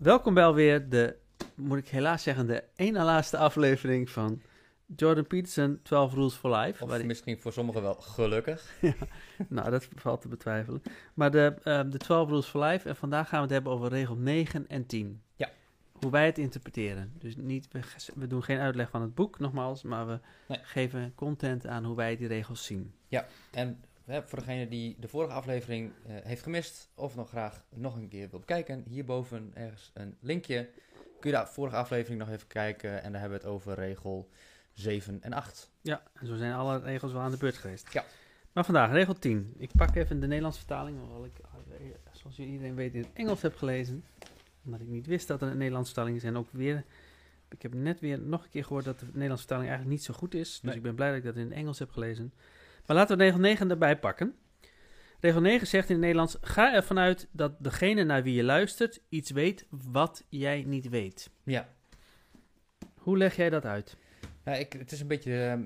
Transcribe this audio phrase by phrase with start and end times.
[0.00, 1.16] Welkom bij alweer de,
[1.54, 4.42] moet ik helaas zeggen, de één na laatste aflevering van
[4.96, 6.84] Jordan Peterson, 12 Rules for Life.
[6.84, 8.80] Of misschien voor sommigen wel gelukkig.
[9.48, 10.82] nou, dat valt te betwijfelen.
[11.14, 12.88] Maar de, ehm, de 12 Rules for Life.
[12.88, 15.22] En vandaag gaan we het hebben over regel 9 en 10.
[15.36, 15.50] Ja.
[15.92, 17.12] Hoe wij het interpreteren.
[17.18, 17.80] Dus niet, we,
[18.14, 19.82] we doen geen uitleg van het boek, nogmaals.
[19.82, 20.58] Maar we Nee.
[20.62, 22.94] geven content aan hoe wij die regels zien.
[23.08, 23.74] En hè,
[24.06, 28.30] voor degene die de vorige aflevering eh, heeft gemist of nog graag nog een keer
[28.30, 30.68] wil bekijken, hierboven ergens een linkje.
[31.20, 34.28] Kun je de vorige aflevering nog even kijken en daar hebben we het over regel
[34.72, 35.70] 7 en 8.
[35.80, 37.92] Ja, en zo zijn alle regels wel aan de beurt geweest.
[37.92, 38.04] Ja.
[38.52, 39.54] Maar vandaag, regel 10.
[39.56, 43.10] Ik pak even de Nederlandse vertaling, hoewel ik, eh, zoals jullie iedereen weet, in het
[43.12, 44.04] Engels heb gelezen.
[44.64, 46.24] Omdat ik niet wist dat er een Nederlandse vertaling is.
[46.24, 46.84] En ook weer,
[47.48, 50.14] ik heb net weer nog een keer gehoord dat de Nederlandse vertaling eigenlijk niet zo
[50.14, 50.50] goed is.
[50.50, 50.74] Dus Nee.
[50.74, 52.32] ik ben blij dat ik dat in het Engels heb gelezen.
[52.86, 54.34] Maar laten we regel 9 erbij pakken.
[55.20, 59.00] Regel 9 zegt in het Nederlands: Ga ervan uit dat degene naar wie je luistert
[59.08, 61.30] iets weet wat jij niet weet.
[61.44, 61.68] Ja,
[62.98, 63.96] Hoe leg jij dat uit?
[64.44, 65.42] Ja, ik, het is een beetje.
[65.44, 65.64] ehm,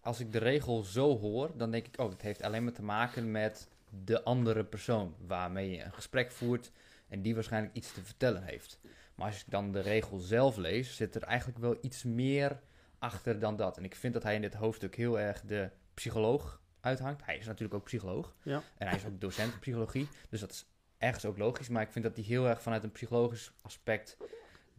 [0.00, 2.82] als ik de regel zo hoor, dan denk ik, oh, het heeft alleen maar te
[2.82, 3.68] maken met
[4.04, 6.70] de andere persoon waarmee je een gesprek voert
[7.08, 8.80] en die waarschijnlijk iets te vertellen heeft.
[9.14, 12.60] Maar als ik dan de regel zelf lees, zit er eigenlijk wel iets meer
[13.04, 13.76] achter dan dat.
[13.76, 17.24] En ik vind dat hij in dit hoofdstuk heel erg de psycholoog uithangt.
[17.24, 18.62] Hij is natuurlijk ook psycholoog Ja.
[18.78, 20.66] en hij is ook docent in psychologie, dus dat is
[20.98, 21.68] ergens ook logisch.
[21.68, 24.16] Maar ik vind dat hij heel erg vanuit een psychologisch aspect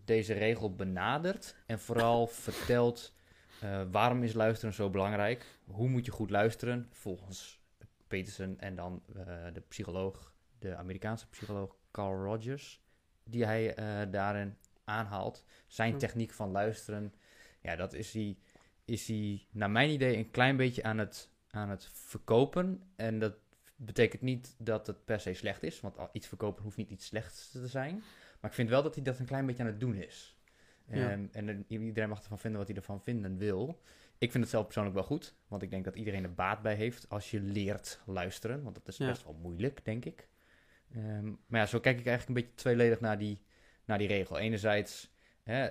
[0.05, 3.13] deze regel benadert en vooral vertelt
[3.61, 7.59] eh, waarom is luisteren zo belangrijk, hoe moet je goed luisteren volgens
[8.07, 9.23] Peterson en dan eh,
[9.53, 12.81] de psycholoog, de Amerikaanse psycholoog Carl Rogers,
[13.23, 15.43] die hij eh, daarin aanhaalt.
[15.67, 17.13] Zijn techniek van luisteren,
[17.65, 18.37] ja, dat is hij,
[18.85, 23.33] is hij naar mijn idee een klein beetje aan het, aan het verkopen en dat
[23.75, 27.51] betekent niet dat het per se slecht is, want iets verkopen hoeft niet iets slechts
[27.51, 28.03] te zijn.
[28.39, 30.37] Maar ik vind wel dat hij dat een klein beetje aan het doen is.
[30.87, 31.17] Ja.
[31.31, 33.81] En iedereen mag ervan vinden wat hij ervan vinden wil.
[34.17, 36.75] Ik vind het zelf persoonlijk wel goed, want ik denk dat iedereen er baat bij
[36.75, 38.63] heeft als je leert luisteren.
[38.63, 39.07] Want dat is Ja.
[39.07, 40.27] best wel moeilijk, denk ik.
[40.93, 43.41] Ehm, maar ja, zo kijk ik eigenlijk een beetje tweeledig naar die,
[43.85, 44.37] naar die regel.
[44.37, 45.11] Enerzijds,
[45.43, 45.67] hè,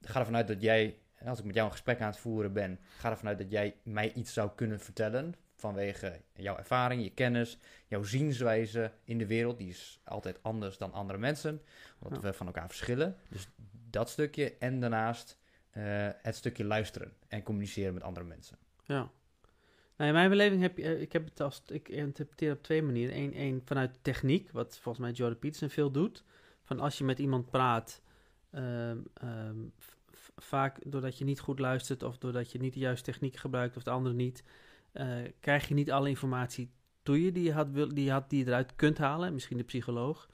[0.00, 0.98] ga ervan uit dat jij,
[1.28, 3.76] als ik met jou een gesprek aan het voeren ben, ga ervan uit dat jij
[3.82, 9.58] mij iets zou kunnen vertellen vanwege jouw ervaring, je kennis, jouw zienswijze in de wereld.
[9.58, 11.62] Die is altijd anders dan andere mensen,
[11.98, 12.28] omdat Ja.
[12.28, 13.16] we van elkaar verschillen.
[13.28, 13.48] Dus
[13.90, 15.38] dat stukje en daarnaast
[15.70, 18.58] eh, het stukje luisteren en communiceren met andere mensen.
[18.84, 19.10] Ja.
[19.96, 22.82] Nou, in mijn beleving heb je, eh, ik heb het als, ik interpreteer op twee
[22.82, 23.16] manieren.
[23.16, 26.24] Eén, één vanuit techniek, wat volgens mij Jordan Peterson veel doet.
[26.62, 28.02] Van als je met iemand praat,
[28.50, 29.56] ehm, ehm,
[30.36, 33.82] vaak doordat je niet goed luistert of doordat je niet de juiste techniek gebruikt of
[33.82, 34.44] de andere niet,
[34.92, 36.70] eh, krijg je niet alle informatie
[37.02, 39.32] toe je die je, had, die, je had, die je eruit kunt halen.
[39.32, 40.28] Misschien de psycholoog.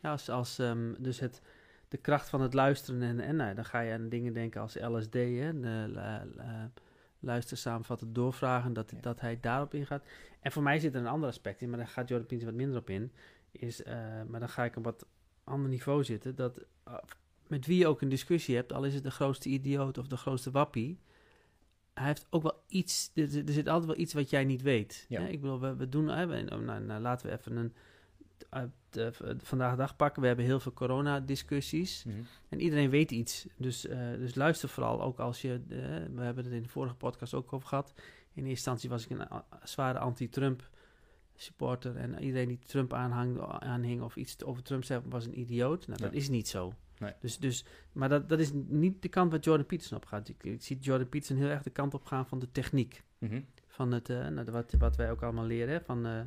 [0.00, 1.42] Ja, als, als, ehm, dus het,
[1.88, 4.74] de kracht van het luisteren en, en nou, dan ga je aan dingen denken als
[4.80, 6.26] LSD, hè, de, la-
[7.20, 9.00] luister, samenvatten, doorvragen, dat, Ja.
[9.00, 10.04] dat hij daarop ingaat.
[10.40, 12.60] En voor mij zit er een ander aspect in, maar daar gaat Jordan Peterson wat
[12.60, 13.12] minder op in.
[13.50, 13.96] Is, eh,
[14.28, 15.06] maar dan ga ik op wat
[15.44, 16.36] ander niveau zitten.
[16.36, 16.60] Dat
[17.48, 20.16] met wie je ook een discussie hebt, al is het de grootste idioot of de
[20.16, 20.98] grootste wappie,
[21.94, 25.06] hij heeft ook wel iets, er, er zit altijd wel iets wat jij niet weet.
[25.08, 25.20] Ja.
[25.20, 25.28] Hè?
[25.28, 27.72] Ik bedoel, we, we doen, we- nou, nou, laten we even een,
[28.48, 29.06] uit, eh,
[29.42, 30.20] vandaag de dag pakken.
[30.22, 32.04] We hebben heel veel corona-discussies.
[32.48, 33.46] En iedereen weet iets.
[33.56, 35.52] Dus, eh, dus luister vooral ook als je.
[35.68, 35.78] eh,
[36.14, 37.92] we hebben het in de vorige podcast ook over gehad.
[37.96, 38.02] In
[38.34, 39.26] eerste instantie was ik een
[39.64, 40.70] zware anti-Trump
[41.34, 41.96] supporter.
[41.96, 45.86] En iedereen die Trump aanhang, aanhing of iets over Trump zei, was een idioot.
[45.86, 46.72] Nou, dat is niet zo.
[46.98, 47.12] Nee.
[47.20, 50.28] Dus, dus, maar dat, dat is niet de kant waar Jordan Peterson op gaat.
[50.28, 53.02] Ik, ik zie Jordan Peterson heel erg de kant op gaan van de techniek.
[53.18, 53.40] Mhm.
[53.66, 55.72] Van het, eh, nou, wat, wat wij ook allemaal leren.
[55.74, 56.20] hè, Van, eh,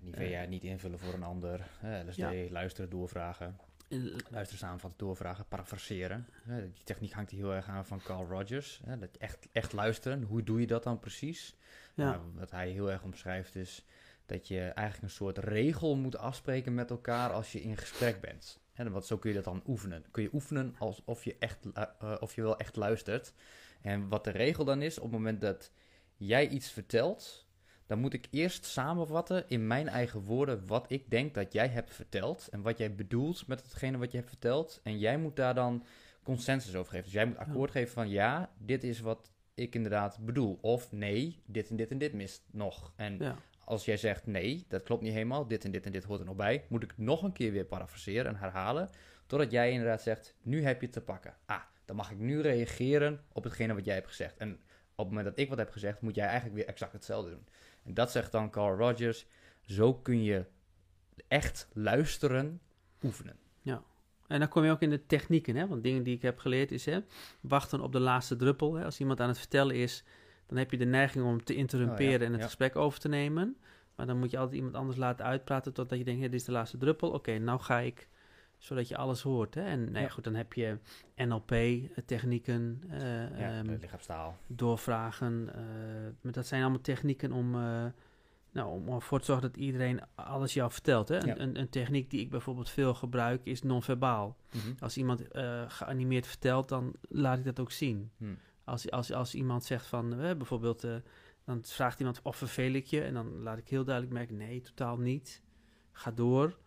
[0.00, 1.66] Nivea niet invullen voor een ander.
[2.06, 2.32] LSD, Ja.
[2.50, 3.56] luisteren, doorvragen.
[3.88, 3.98] eh,
[4.30, 6.26] Luisteren, samenvatten, doorvragen, parafraseren.
[6.46, 8.80] Die techniek hangt heel erg aan van Carl Rogers.
[8.98, 10.22] Dat echt, echt luisteren.
[10.22, 11.54] Hoe doe je dat dan precies?
[11.94, 12.04] ja.
[12.04, 13.84] Nou, wat hij heel erg omschrijft is
[14.26, 18.58] dat je eigenlijk een soort regel moet afspreken met elkaar als je in gesprek bent.
[18.80, 20.04] En wat, zo kun je dat dan oefenen.
[20.10, 23.32] Kun je oefenen alsof je, echt, eh, of je wel echt luistert.
[23.80, 25.72] En wat de regel dan is, op het moment dat
[26.16, 27.46] jij iets vertelt,
[27.86, 31.94] dan moet ik eerst samenvatten in mijn eigen woorden wat ik denk dat jij hebt
[31.94, 32.48] verteld.
[32.50, 34.80] En wat jij bedoelt met hetgene wat je hebt verteld.
[34.82, 35.84] En jij moet daar dan
[36.22, 37.04] consensus over geven.
[37.04, 40.58] Dus jij moet akkoord geven van ja, dit is wat ik inderdaad bedoel.
[40.60, 42.92] Of nee, dit en dit en dit mist nog.
[42.96, 43.36] En ja.
[43.70, 46.26] Als jij zegt nee, dat klopt niet helemaal, dit en dit en dit hoort er
[46.26, 48.90] nog bij, moet ik nog een keer weer parafraseren en herhalen,
[49.26, 51.36] totdat jij inderdaad zegt, nu heb je het te pakken.
[51.46, 54.36] Ah, dan mag ik nu reageren op hetgene wat jij hebt gezegd.
[54.36, 54.52] En
[54.94, 57.46] op het moment dat ik wat heb gezegd, moet jij eigenlijk weer exact hetzelfde doen.
[57.84, 59.26] En dat zegt dan Carl Rogers,
[59.60, 60.44] zo kun je
[61.28, 62.60] echt luisteren
[63.02, 63.36] oefenen.
[64.30, 65.66] En dan kom je ook in de technieken, hè?
[65.66, 67.00] want dingen die ik heb geleerd is hè,
[67.40, 68.74] wachten op de laatste druppel.
[68.74, 68.84] Hè?
[68.84, 70.04] Als iemand aan het vertellen is,
[70.50, 72.46] dan heb je de neiging om te interrumperen Oh ja, en het ja.
[72.46, 73.56] gesprek over te nemen.
[73.96, 76.46] Maar dan moet je altijd iemand anders laten uitpraten totdat je denkt, ja, dit is
[76.46, 77.10] de laatste druppel.
[77.10, 78.08] Oké, nou ga ik,
[78.58, 79.54] zodat je alles hoort.
[79.54, 79.62] Hè?
[79.62, 80.08] En nou ja, Ja.
[80.08, 80.78] goed, dan heb je
[81.16, 84.36] NLP-technieken, Ja, ehm, de lichaamstaal.
[84.46, 85.48] doorvragen.
[85.54, 85.62] eh,
[86.20, 87.84] maar dat zijn allemaal technieken om, eh,
[88.52, 91.08] nou, om ervoor te zorgen dat iedereen alles jou vertelt.
[91.08, 91.16] Hè?
[91.16, 91.38] Een, Ja.
[91.38, 94.36] een, een techniek die ik bijvoorbeeld veel gebruik is non-verbaal.
[94.52, 94.72] Mhm.
[94.80, 98.10] Als iemand eh, geanimeerd vertelt, dan laat ik dat ook zien.
[98.16, 98.24] Hm.
[98.70, 100.94] Als, als, als iemand zegt van, eh, bijvoorbeeld, eh,
[101.44, 103.02] dan vraagt iemand of vervel ik je?
[103.02, 105.42] En dan laat ik heel duidelijk merken, nee, totaal niet.
[105.92, 106.58] Ga door.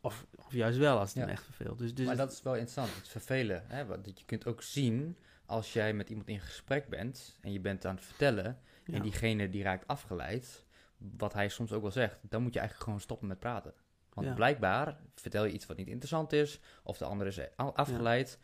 [0.00, 1.22] Of, of juist wel, als het Ja.
[1.24, 1.78] hem echt verveelt.
[1.78, 3.62] Dus, dus maar dat is wel interessant, het vervelen.
[3.66, 3.86] Hè?
[3.86, 5.16] Want dat je kunt ook zien,
[5.46, 8.94] als jij met iemand in gesprek bent en je bent aan het vertellen, ja.
[8.94, 10.64] en diegene die raakt afgeleid,
[10.96, 13.74] wat hij soms ook wel zegt, dan moet je eigenlijk gewoon stoppen met praten.
[14.12, 14.34] Want Ja.
[14.34, 18.38] blijkbaar vertel je iets wat niet interessant is, of de ander is a- afgeleid.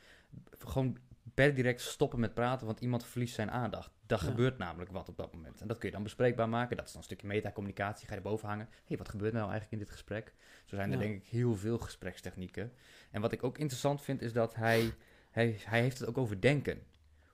[0.59, 0.97] Gewoon
[1.35, 3.91] per direct stoppen met praten, want iemand verliest zijn aandacht.
[4.07, 4.17] Ja.
[4.17, 5.61] gebeurt namelijk wat op dat moment.
[5.61, 6.77] En dat kun je dan bespreekbaar maken.
[6.77, 8.07] Dat is dan een stukje metacommunicatie.
[8.07, 8.67] Ga je erboven hangen.
[8.71, 10.35] Hé, hey, wat gebeurt nou eigenlijk in dit gesprek?
[10.65, 11.03] Zo zijn er Ja.
[11.03, 12.73] denk ik heel veel gesprekstechnieken.
[13.11, 14.95] En wat ik ook interessant vind, is dat hij,
[15.31, 16.83] hij, hij heeft het ook over denken.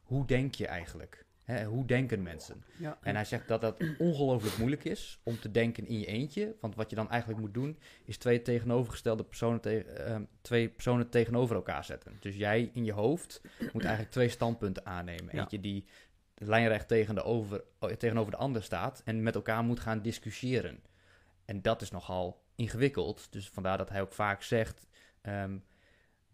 [0.03, 1.25] Hoe denk je eigenlijk?
[1.51, 2.65] Hè, hoe denken mensen?
[2.77, 2.99] Ja.
[3.03, 6.55] En hij zegt dat dat ongelooflijk moeilijk is om te denken in je eentje.
[6.61, 11.09] Want wat je dan eigenlijk moet doen, is twee tegenovergestelde personen, te- ehm, twee personen
[11.11, 12.17] tegenover elkaar zetten.
[12.21, 13.41] Dus jij in je hoofd
[13.73, 15.29] moet eigenlijk twee standpunten aannemen.
[15.33, 15.41] Ja.
[15.41, 15.85] Eentje die
[16.35, 17.65] lijnrecht tegen de over,
[17.99, 20.83] tegenover de ander staat en met elkaar moet gaan discussiëren.
[21.45, 23.33] En dat is nogal ingewikkeld.
[23.33, 24.87] Dus vandaar dat hij ook vaak zegt:
[25.21, 25.59] ehm,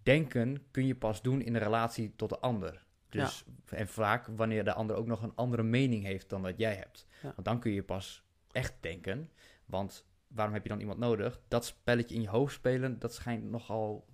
[0.02, 2.84] denken kun je pas doen in een relatie tot de ander.
[3.24, 6.74] Dus, En vaak wanneer de ander ook nog een andere mening heeft dan dat jij
[6.74, 7.06] hebt.
[7.22, 7.32] Ja.
[7.34, 8.22] Want dan kun je pas
[8.52, 9.30] echt denken.
[9.66, 11.40] Want waarom heb je dan iemand nodig?
[11.48, 14.06] Dat spelletje in je hoofd spelen, dat schijnt nogal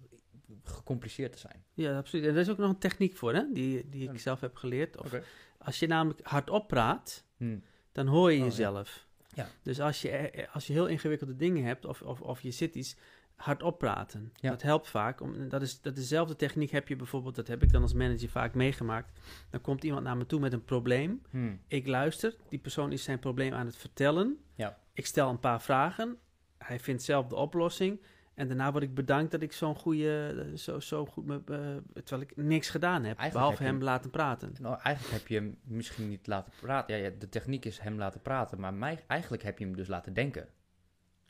[0.65, 1.65] gecompliceerd te zijn.
[1.75, 2.25] Ja, absoluut.
[2.27, 3.53] En er is ook nog een techniek voor, hè?
[3.53, 4.97] Die, die ik zelf heb geleerd.
[4.97, 5.15] Of.
[5.59, 7.59] Als je namelijk hardop praat, Hm.
[7.93, 9.07] dan hoor je Oh, jezelf.
[9.35, 9.49] Ja.
[9.63, 12.97] Dus als je, als je heel ingewikkelde dingen hebt, of, of, of je zit iets,
[13.43, 14.33] hardop praten.
[14.35, 14.51] Ja.
[14.51, 15.21] Dat helpt vaak.
[15.21, 18.29] Om, dat is dat dezelfde techniek heb je bijvoorbeeld, dat heb ik dan als manager
[18.29, 19.21] vaak meegemaakt.
[19.51, 21.23] Dan komt iemand naar me toe met een probleem.
[21.31, 21.53] Hm.
[21.67, 24.39] Ik luister, die persoon is zijn probleem aan het vertellen.
[24.55, 24.79] Ja.
[24.93, 26.17] Ik stel een paar vragen.
[26.59, 28.01] Hij vindt zelf de oplossing.
[28.35, 32.31] En daarna word ik bedankt dat ik zo'n goede, zo, zo goed, me, eh, terwijl
[32.31, 34.55] ik niks gedaan heb, Eigenlijk behalve heb je hem laten praten.
[34.61, 36.97] Nou, eigenlijk heb je hem misschien niet laten praten.
[36.97, 39.89] Ja, ja, de techniek is hem laten praten, maar mij, eigenlijk heb je hem dus
[39.89, 40.49] laten denken.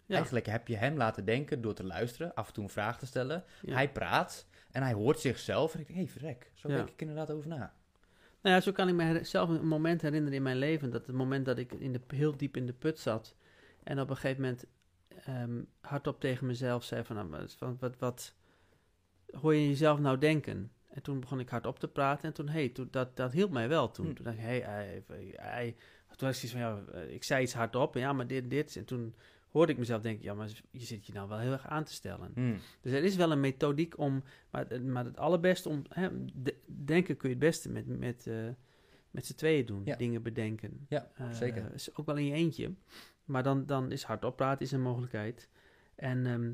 [0.06, 0.14] Ja.
[0.14, 3.06] Eigenlijk heb je hem laten denken door te luisteren, af en toe een vraag te
[3.06, 3.44] stellen.
[3.62, 3.72] Ja.
[3.74, 5.74] Hij praat en hij hoort zichzelf.
[5.74, 7.74] En ik denk, hé, hey, verrek, zo denk ik inderdaad over na.
[8.42, 10.90] Nou ja, zo kan ik me her- zelf een moment herinneren in mijn leven.
[10.90, 13.34] Dat het moment dat ik in de, heel diep in de put zat.
[13.82, 14.64] En op een gegeven moment
[15.24, 18.34] ehm, hardop tegen mezelf zei van, nou, wat, wat, wat,
[19.30, 20.72] hoor je jezelf nou denken?
[20.88, 22.24] En toen begon ik hardop te praten.
[22.24, 24.06] En toen, hey, toen, dat, dat hielp mij wel toen.
[24.06, 24.14] Hm.
[24.14, 25.04] Toen dacht ik, hey, hij,
[25.36, 25.76] hij,
[26.16, 27.94] toen was ik zoiets van, ja, eh, ik zei iets hardop.
[27.94, 28.76] Ja, maar dit, dit.
[28.76, 29.14] En toen
[29.52, 31.92] hoorde ik mezelf denken, ja, maar je zit je nou wel heel erg aan te
[31.92, 32.30] stellen.
[32.34, 32.54] Hm.
[32.80, 36.56] Dus er is wel een methodiek om, maar, het- maar het allerbeste om, hè, de-
[36.66, 38.34] denken kun je het beste met, met, eh,
[39.10, 39.96] met z'n tweeën doen, Ja.
[39.96, 40.86] dingen bedenken.
[40.88, 41.74] Ja, Eh, zeker.
[41.74, 42.74] Is ook wel in je eentje,
[43.24, 45.48] maar dan, dan is hardop praten is een mogelijkheid.
[45.94, 46.52] En ehm,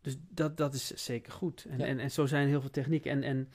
[0.00, 1.64] dus dat, dat is zeker goed.
[1.68, 1.84] En, Ja.
[1.86, 3.10] en, en zo zijn heel veel technieken.
[3.10, 3.48] En, en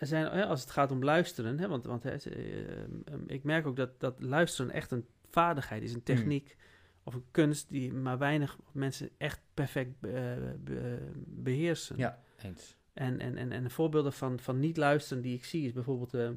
[0.00, 3.66] zijn, hè, als het gaat om luisteren, hè, want, want hè, eh, ehm, ik merk
[3.66, 6.16] ook dat, dat luisteren echt een vaardigheid is, een Hmm.
[6.16, 6.56] techniek
[7.02, 10.10] of een kunst die maar weinig mensen echt perfect eh,
[10.58, 11.96] be- beheersen.
[11.96, 12.76] Ja, eens.
[12.92, 16.30] En, en, en, en voorbeelden van, van niet luisteren die ik zie is bijvoorbeeld, eh,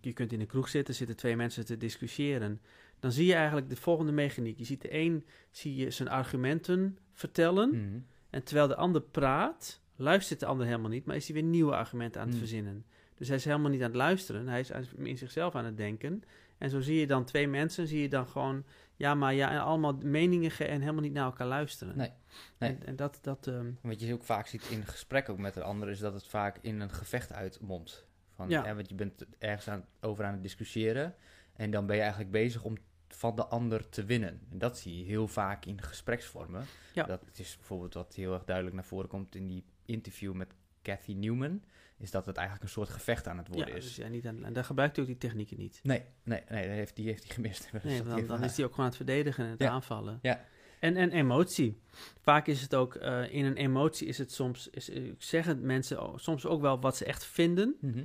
[0.00, 2.60] je kunt in de kroeg zitten, zitten twee mensen te discussiëren.
[3.00, 4.58] Dan zie je eigenlijk de volgende mechaniek.
[4.58, 7.70] Je ziet de een zie je zijn argumenten vertellen.
[7.70, 7.98] Hm.
[8.30, 11.74] En terwijl de ander praat, luistert de ander helemaal niet, maar is hij weer nieuwe
[11.74, 12.46] argumenten aan het Hmm.
[12.46, 12.84] verzinnen.
[13.14, 16.22] Dus hij is helemaal niet aan het luisteren, hij is in zichzelf aan het denken.
[16.58, 18.64] En zo zie je dan twee mensen, zie je dan gewoon,
[18.96, 21.96] ja, maar ja, en allemaal meningen ge- en helemaal niet naar elkaar luisteren.
[21.96, 22.10] Nee,
[22.58, 22.70] nee.
[22.70, 25.62] En, en dat, dat ehm, Wat je ook vaak ziet in gesprekken ook met de
[25.62, 28.06] ander, is dat het vaak in een gevecht uitmondt.
[28.34, 28.64] Van, Ja.
[28.64, 28.74] ja.
[28.74, 31.14] want je bent ergens aan, over aan het discussiëren
[31.52, 32.76] en dan ben je eigenlijk bezig om
[33.08, 34.40] van de ander te winnen.
[34.50, 36.64] En dat zie je heel vaak in gespreksvormen.
[36.94, 37.04] Ja.
[37.04, 41.12] Dat is bijvoorbeeld wat heel erg duidelijk naar voren komt in die interview met Cathy
[41.12, 41.62] Newman,
[41.98, 43.96] is dat het eigenlijk een soort gevecht aan het ja, worden dus is.
[43.96, 45.80] ja, niet aan, en daar gebruikt hij ook die technieken niet.
[45.82, 47.68] Nee, nee, nee, die heeft die heeft hij gemist.
[47.72, 49.68] Dus Nee, dan, dan is hij ook gewoon aan het verdedigen en het Ja.
[49.70, 50.18] aanvallen.
[50.22, 50.44] Ja.
[50.80, 51.80] En, en emotie.
[52.20, 56.46] Vaak is het ook, eh, in een emotie is het soms, is, zeggen mensen soms
[56.46, 57.76] ook wel wat ze echt vinden.
[57.80, 58.04] Mhm.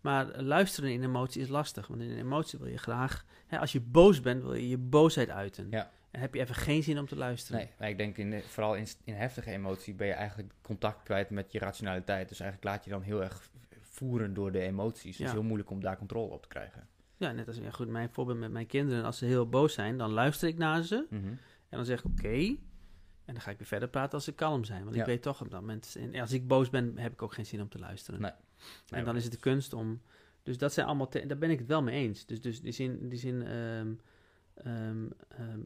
[0.00, 1.86] Maar luisteren in emotie is lastig.
[1.86, 4.78] Want in een emotie wil je graag, hè, als je boos bent, wil je je
[4.78, 5.66] boosheid uiten.
[5.70, 5.90] Ja.
[6.12, 7.60] En heb je even geen zin om te luisteren.
[7.60, 11.02] Nee, maar ik denk in, de- vooral in, in heftige emotie ben je eigenlijk contact
[11.02, 12.28] kwijt met je rationaliteit.
[12.28, 13.48] Dus eigenlijk laat je dan heel erg
[13.80, 15.10] voeren door de emoties.
[15.10, 15.26] Het Ja.
[15.26, 16.88] is heel moeilijk om daar controle op te krijgen.
[17.16, 19.04] Ja, net als ja, goed, mijn voorbeeld met mijn kinderen.
[19.04, 21.06] Als ze heel boos zijn, dan luister ik naar ze.
[21.10, 21.26] Mhm.
[21.68, 22.56] En dan zeg ik oké.
[23.24, 24.82] En dan ga ik weer verder praten als ze kalm zijn.
[24.84, 25.00] Want Ja.
[25.00, 25.96] ik weet toch op dat moment...
[25.98, 28.20] En als ik boos ben, heb ik ook geen zin om te luisteren.
[28.20, 28.30] Nee.
[28.88, 30.00] en dan is het de kunst om...
[30.42, 31.08] Dus dat zijn allemaal...
[31.08, 32.26] te- daar ben ik het wel mee eens.
[32.26, 33.08] Dus, dus die zin...
[33.08, 33.92] Die zin ehm,
[34.54, 35.60] ehm, ehm,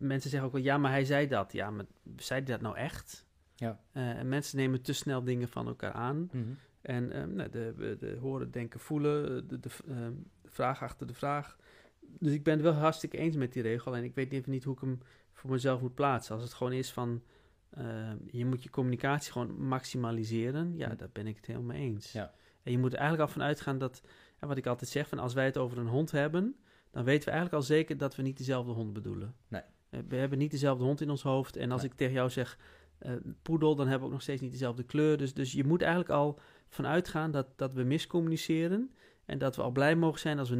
[0.00, 0.64] mensen zeggen ook wel...
[0.64, 1.52] Ja, maar hij zei dat.
[1.52, 1.84] Ja, maar
[2.16, 3.26] zei hij dat nou echt?
[3.54, 3.80] Ja.
[3.92, 6.28] Eh, en mensen nemen te snel dingen van elkaar aan.
[6.32, 6.44] Mhm.
[6.80, 11.06] En ehm, nou, de, de, de horen, denken, voelen, de, de, ehm, de vraag achter
[11.06, 11.56] de vraag.
[12.00, 13.96] Dus ik ben het wel hartstikke eens met die regel.
[13.96, 15.00] En ik weet even niet hoe ik hem
[15.32, 16.34] voor mezelf moet plaatsen.
[16.34, 17.22] Als het gewoon is van,
[17.70, 20.76] ehm, je moet je communicatie gewoon maximaliseren.
[20.76, 20.96] Ja, Hm.
[20.96, 22.12] daar ben ik het helemaal mee eens.
[22.12, 22.32] Ja.
[22.62, 24.02] En je moet er eigenlijk al van uitgaan dat,
[24.38, 26.56] wat ik altijd zeg, van als wij het over een hond hebben,
[26.90, 29.34] dan weten we eigenlijk al zeker dat we niet dezelfde hond bedoelen.
[29.48, 29.62] Nee.
[29.90, 31.56] Eh, We hebben niet dezelfde hond in ons hoofd.
[31.56, 31.90] En als Nee.
[31.90, 32.58] ik tegen jou zeg
[32.98, 35.16] eh, poedel, dan hebben we ook nog steeds niet dezelfde kleur.
[35.16, 38.92] Dus, dus je moet eigenlijk al vanuit gaan dat, dat we miscommuniceren.
[39.24, 40.56] En dat we al blij mogen zijn als we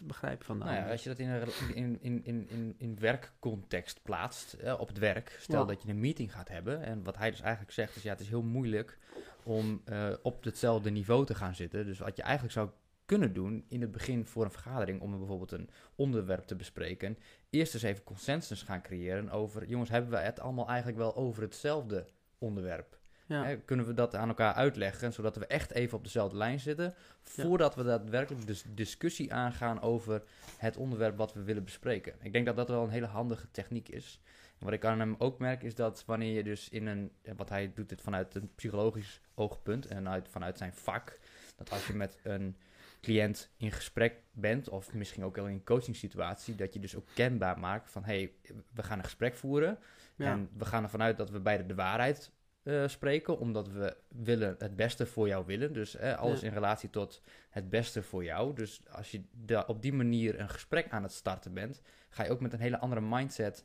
[0.00, 1.42] 90% begrijpen van de Nou ja, als je dat in, een,
[1.74, 5.66] in, in, in, in, in werkcontext plaatst, eh, op het werk, stel Ja.
[5.66, 8.20] dat je een meeting gaat hebben, en wat hij dus eigenlijk zegt is, ja, het
[8.20, 8.98] is heel moeilijk
[9.42, 11.86] om eh, op hetzelfde niveau te gaan zitten.
[11.86, 12.70] Dus wat je eigenlijk zou
[13.08, 17.18] kunnen doen in het begin voor een vergadering, om bijvoorbeeld een onderwerp te bespreken,
[17.50, 21.42] eerst eens even consensus gaan creëren over, jongens, hebben we het allemaal eigenlijk wel over
[21.42, 22.06] hetzelfde
[22.38, 22.98] onderwerp?
[23.26, 23.44] Ja.
[23.44, 26.94] Hè, kunnen we dat aan elkaar uitleggen, zodat we echt even op dezelfde lijn zitten,
[27.22, 30.22] voordat we daadwerkelijk dus discussie aangaan over
[30.56, 32.14] het onderwerp wat we willen bespreken.
[32.20, 34.20] Ik denk dat dat wel een hele handige techniek is.
[34.58, 37.48] En wat ik aan hem ook merk is dat wanneer je dus in een, wat
[37.48, 41.18] hij doet dit vanuit een psychologisch oogpunt en uit, vanuit zijn vak,
[41.56, 42.56] dat als je met een
[43.00, 46.96] cliënt in gesprek bent, of misschien ook wel in een coaching situatie, dat je dus
[46.96, 48.32] ook kenbaar maakt van, hey,
[48.74, 49.78] we gaan een gesprek voeren
[50.16, 50.30] Ja.
[50.32, 52.30] en we gaan ervan uit dat we beide de waarheid
[52.62, 55.72] eh, spreken, omdat we willen het beste voor jou willen.
[55.72, 56.46] Dus eh, alles Ja.
[56.46, 58.54] in relatie tot het beste voor jou.
[58.54, 62.30] Dus als je da- op die manier een gesprek aan het starten bent, ga je
[62.30, 63.64] ook met een hele andere mindset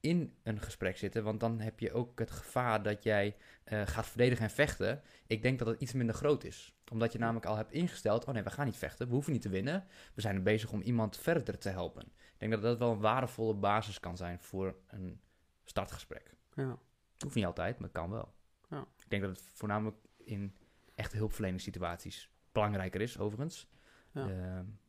[0.00, 1.24] in een gesprek zitten.
[1.24, 5.02] Want dan heb je ook het gevaar dat jij eh, gaat verdedigen en vechten.
[5.26, 6.74] Ik denk dat het iets minder groot is.
[6.92, 9.42] Omdat je namelijk al hebt ingesteld, oh nee, we gaan niet vechten, we hoeven niet
[9.42, 9.84] te winnen.
[10.14, 12.02] We zijn er bezig om iemand verder te helpen.
[12.02, 15.20] Ik denk dat dat wel een waardevolle basis kan zijn voor een
[15.64, 16.36] startgesprek.
[16.54, 16.78] Ja.
[17.18, 18.34] Hoeft niet altijd, maar kan wel.
[18.68, 18.80] Ja.
[18.98, 20.54] Ik denk dat het voornamelijk in
[20.94, 23.68] echte hulpverleningssituaties belangrijker is, overigens.
[24.10, 24.24] Ja.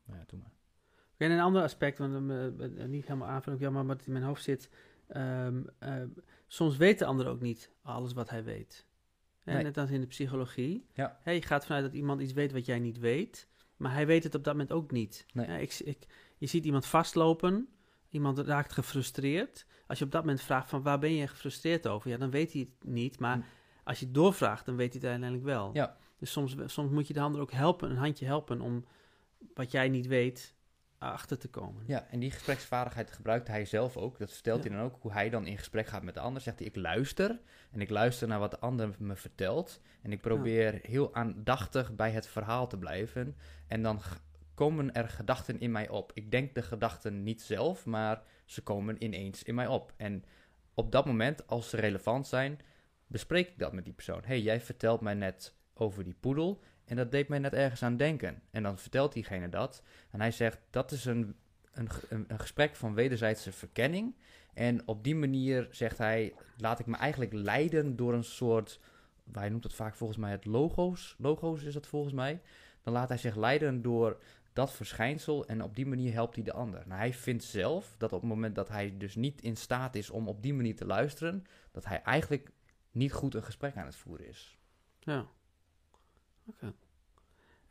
[0.05, 0.51] Nou ja, doe maar.
[1.17, 4.25] En een ander aspect, want hem eh, niet helemaal aanvullen, jammer, maar wat in mijn
[4.25, 4.69] hoofd zit.
[5.07, 5.63] ehm,
[6.47, 8.85] soms weet de ander ook niet alles wat hij weet.
[9.43, 9.63] Hè, Nee.
[9.63, 10.85] Net als in de psychologie.
[10.93, 11.17] Ja.
[11.21, 13.47] Hè, je gaat vanuit dat iemand iets weet wat jij niet weet,
[13.77, 15.25] maar hij weet het op dat moment ook niet.
[15.33, 15.45] Nee.
[15.45, 15.97] Hè, ik, ik,
[16.37, 17.67] je ziet iemand vastlopen,
[18.09, 19.65] iemand raakt gefrustreerd.
[19.87, 22.51] Als je op dat moment vraagt van waar ben je gefrustreerd over, ja, dan weet
[22.53, 23.19] hij het niet.
[23.19, 23.41] Maar Hm.
[23.83, 25.69] als je het doorvraagt, dan weet hij het uiteindelijk wel.
[25.73, 25.97] Ja.
[26.17, 28.85] Dus soms, soms moet je de ander ook helpen, een handje helpen om
[29.53, 30.52] wat jij niet weet
[31.11, 31.83] achter te komen.
[31.87, 34.19] Ja, en die gespreksvaardigheid gebruikt hij zelf ook.
[34.19, 34.69] Dat vertelt Ja.
[34.69, 36.41] hij dan ook, hoe hij dan in gesprek gaat met de ander.
[36.41, 37.39] Zegt hij, ik luister
[37.71, 39.81] en ik luister naar wat de ander me vertelt.
[40.01, 43.35] En ik probeer heel aandachtig bij het verhaal te blijven.
[43.67, 44.01] En dan
[44.53, 46.11] komen er gedachten in mij op.
[46.13, 49.93] Ik denk de gedachten niet zelf, maar ze komen ineens in mij op.
[49.97, 50.23] En
[50.73, 52.59] op dat moment, als ze relevant zijn,
[53.07, 54.21] bespreek ik dat met die persoon.
[54.25, 56.61] hey, jij vertelt mij net over die poedel
[56.93, 58.41] en dat deed mij net ergens aan denken.
[58.51, 61.35] En dan vertelt diegene dat en hij zegt, dat is een,
[61.71, 64.15] een, een, gesprek van wederzijdse verkenning.
[64.53, 68.79] En op die manier, zegt hij, laat ik me eigenlijk leiden door een soort,
[69.31, 71.15] hij noemt het vaak volgens mij het logo's.
[71.17, 72.41] Logo's is dat volgens mij.
[72.81, 74.21] Dan laat hij zich leiden door
[74.53, 76.83] dat verschijnsel en op die manier helpt hij de ander.
[76.85, 80.09] Nou, hij vindt zelf dat op het moment dat hij dus niet in staat is
[80.09, 82.51] om op die manier te luisteren, dat hij eigenlijk
[82.91, 84.57] niet goed een gesprek aan het voeren is.
[84.99, 85.27] Ja.
[86.45, 86.73] Oké.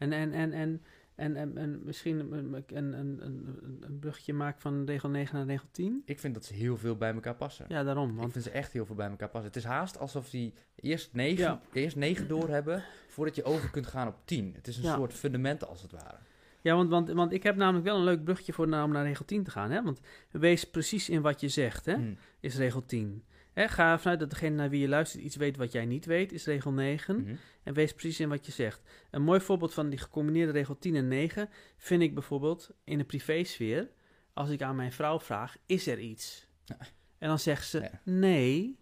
[0.02, 0.80] En, en, en, en,
[1.14, 2.64] en, en, en misschien een, een,
[2.98, 6.02] een, een, een bruggetje maken van regel 9 naar regel 10?
[6.04, 7.64] Ik vind dat ze heel veel bij elkaar passen.
[7.68, 8.10] Ja, daarom.
[8.10, 9.48] Ik Want, vind ze echt heel veel bij elkaar passen.
[9.48, 11.60] Het is haast alsof die eerst negen, Ja.
[11.72, 14.52] eerst negen doorhebben voordat je over kunt gaan op tien.
[14.54, 14.94] Het is een Ja.
[14.94, 16.16] soort fundament als het ware.
[16.60, 19.04] ja, want, want, want ik heb namelijk wel een leuk bruggetje voor nou, om naar
[19.04, 19.70] regel 10 te gaan.
[19.70, 19.82] Hè?
[19.82, 21.94] Want wees precies in wat je zegt, hè?
[21.94, 22.14] Hm.
[22.40, 23.24] is regel 10.
[23.54, 26.32] Ga ervan uit dat degene naar wie je luistert iets weet wat jij niet weet,
[26.32, 27.20] is regel 9.
[27.22, 27.34] Mhm.
[27.62, 28.82] En wees precies in wat je zegt.
[29.10, 33.04] Een mooi voorbeeld van die gecombineerde regel 10 en 9 vind ik bijvoorbeeld in de
[33.04, 33.90] privésfeer.
[34.34, 36.46] Als ik aan mijn vrouw vraag, is er iets?
[36.64, 36.76] Ja.
[37.18, 38.00] En dan zegt ze, Ja.
[38.04, 38.78] nee.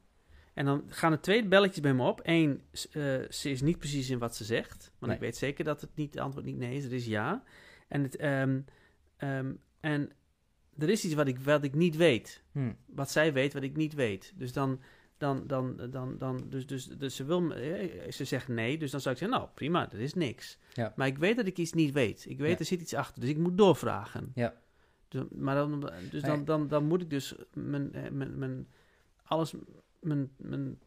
[0.55, 2.21] En dan gaan er twee belletjes bij me op.
[2.23, 4.79] Eén, eh, ze is niet precies in wat ze zegt.
[4.99, 5.15] Want Nee.
[5.15, 7.43] ik weet zeker dat het niet, het antwoord niet nee is, het is ja.
[7.89, 8.61] En, het, ehm,
[9.81, 10.13] en
[10.81, 12.43] er is iets wat ik, wat ik niet weet.
[12.53, 12.73] Hm.
[12.87, 14.33] Wat zij weet, wat ik niet weet.
[14.37, 14.81] Dus dan,
[15.19, 18.91] dan, dan, dan, dan dus, dus, dus ze wil, me- eh, ze zegt nee, dus
[18.91, 20.59] dan zou ik zeggen, nou prima, er is niks.
[20.73, 20.93] Ja.
[20.97, 22.25] Maar ik weet dat ik iets niet weet.
[22.29, 22.59] Ik weet, Ja.
[22.59, 24.33] er zit iets achter, dus ik moet doorvragen.
[24.35, 24.55] Ja.
[25.09, 28.69] Dus, maar dan, dus dan, dan, dan moet ik dus mijn, eh, mijn, mijn,
[29.23, 29.55] alles,
[30.01, 30.79] mijn, mijn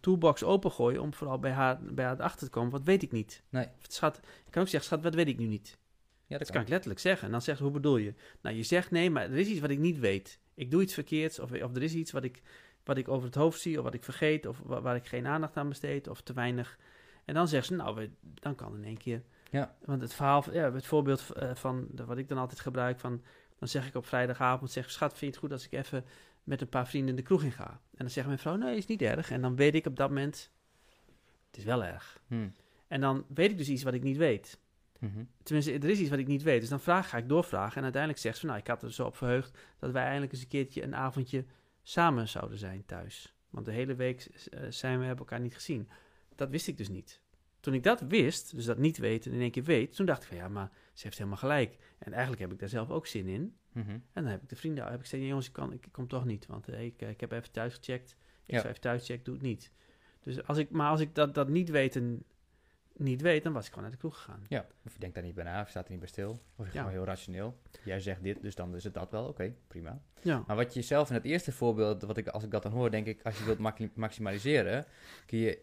[0.00, 2.70] toolbox opengooien om vooral bij haar, bij haar achter te komen.
[2.70, 3.42] Wat weet ik niet?
[3.48, 3.66] Nee.
[3.88, 5.78] Schat, ik kan ook zeggen, schat, wat weet ik nu niet?
[6.30, 7.26] Ja, Dat kan ik letterlijk zeggen.
[7.26, 8.14] En dan zegt ze, hoe bedoel je?
[8.40, 10.38] Nou, je zegt nee, maar er is iets wat ik niet weet.
[10.54, 12.42] Ik doe iets verkeerds, of, of er is iets wat ik,
[12.84, 15.26] wat ik over het hoofd zie, of wat ik vergeet, of wa- waar ik geen
[15.26, 16.78] aandacht aan besteed, of te weinig.
[17.24, 19.22] En dan zegt ze, nou, we, dan kan in één keer.
[19.50, 19.76] Ja.
[19.84, 23.22] Want het verhaal, ja, het voorbeeld eh, van de- wat ik dan altijd gebruik, van,
[23.58, 26.04] dan zeg ik op vrijdagavond, zeg, schat, vind je het goed als ik even
[26.44, 27.68] met een paar vrienden de kroeg in ga?
[27.70, 29.30] En dan zegt mijn vrouw, nee, is niet erg.
[29.30, 30.50] En dan weet ik op dat moment,
[31.46, 32.20] het is wel erg.
[32.26, 32.48] Hm.
[32.88, 34.58] En dan weet ik dus iets wat ik niet weet.
[35.00, 35.24] Mhm.
[35.42, 36.60] Tenminste, er is iets wat ik niet weet.
[36.60, 37.76] Dus dan vraag, ga ik doorvragen.
[37.76, 40.42] En uiteindelijk zegt ze, nou, ik had er zo op verheugd dat wij eindelijk eens
[40.42, 41.44] een keertje een avondje
[41.82, 43.34] samen zouden zijn thuis.
[43.50, 45.88] Want de hele week eh, zijn we, hebben elkaar niet gezien.
[46.34, 47.20] Dat wist ik dus niet.
[47.60, 50.22] Toen ik dat wist, dus dat niet weten en in één keer weet, toen dacht
[50.22, 51.76] ik van ja, maar ze heeft helemaal gelijk.
[51.98, 53.54] En eigenlijk heb ik daar zelf ook zin in.
[53.72, 53.90] Mhm.
[53.90, 56.24] En dan heb ik de vrienden, heb ik gezegd, jongens, ik, kan, ik kom toch
[56.24, 56.46] niet.
[56.46, 58.16] Want eh, ik, eh, ik heb even thuis gecheckt.
[58.44, 58.56] Ik Ja.
[58.56, 59.72] zou even thuis checken, doe het niet.
[60.20, 62.24] Dus als ik, maar als ik dat, dat niet weten
[63.00, 64.44] niet weet, dan was ik gewoon naar de kroeg gegaan.
[64.48, 66.30] Ja, of je denkt daar niet bij na, of je staat er niet bij stil.
[66.56, 66.78] Of je Ja.
[66.78, 67.60] gewoon heel rationeel.
[67.84, 69.26] Jij zegt dit, dus dan is het dat wel.
[69.26, 70.02] Oké, prima.
[70.22, 70.44] Ja.
[70.46, 72.90] Maar wat je zelf in het eerste voorbeeld, wat ik, als ik dat dan hoor,
[72.90, 74.84] denk ik, als je wilt maxi- maximaliseren,
[75.26, 75.62] kun je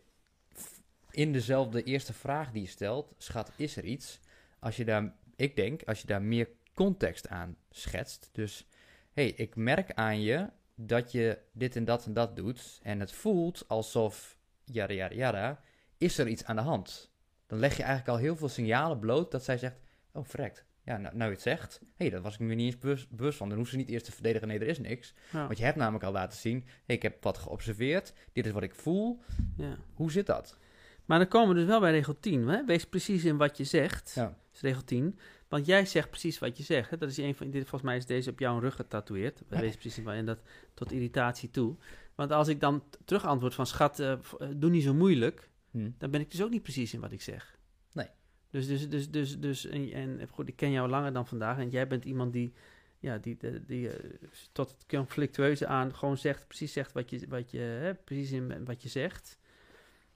[1.11, 4.19] in dezelfde eerste vraag die je stelt, schat, is er iets?
[4.59, 8.29] Als je daar, ik denk, als je daar meer context aan schetst.
[8.31, 8.67] Dus,
[9.13, 12.79] hé, hey, ik merk aan je dat je dit en dat en dat doet.
[12.83, 15.59] En het voelt alsof, jada, jada, jada,
[15.97, 17.11] is er iets aan de hand?
[17.47, 19.75] Dan leg je eigenlijk al heel veel signalen bloot dat zij zegt,
[20.11, 20.65] oh, verrekt.
[20.83, 23.09] Ja, nou, nou je het zegt, hé, hey, dat was ik me niet eens bewust,
[23.09, 23.49] bewust van.
[23.49, 25.13] Dan hoeft ze niet eerst te verdedigen, nee, er is niks.
[25.31, 25.45] Ja.
[25.45, 28.63] Want je hebt namelijk al laten zien, hey, ik heb wat geobserveerd, dit is wat
[28.63, 29.19] ik voel.
[29.57, 29.77] ja.
[29.93, 30.57] Hoe zit dat?
[31.05, 32.47] Maar dan komen we dus wel bij regel 10.
[32.47, 32.65] Hè?
[32.65, 34.11] Wees precies in wat je zegt.
[34.15, 34.23] Ja.
[34.23, 35.19] Dat is regel 10.
[35.47, 36.89] Want jij zegt precies wat je zegt.
[36.89, 36.97] Hè?
[36.97, 39.41] Dat is een van, dit, volgens mij is deze op jouw rug getatoeëerd.
[39.47, 40.39] Wees precies in wat- en dat
[40.73, 41.75] tot irritatie toe.
[42.15, 44.17] Want als ik dan terug antwoord van schat, eh, eh,
[44.55, 45.49] doe niet zo moeilijk.
[45.77, 45.91] Hm.
[45.97, 47.59] Dan ben ik dus ook niet precies in wat ik zeg.
[47.93, 48.07] Nee.
[48.49, 51.57] Dus, dus, dus, dus, dus en, en goed, ik ken jou langer dan vandaag.
[51.57, 52.53] En jij bent iemand die,
[52.99, 54.09] ja, die, die, die eh,
[54.51, 58.65] tot het conflictueuze aan gewoon zegt, precies zegt wat je, wat je, hè, precies in
[58.65, 59.39] wat je zegt.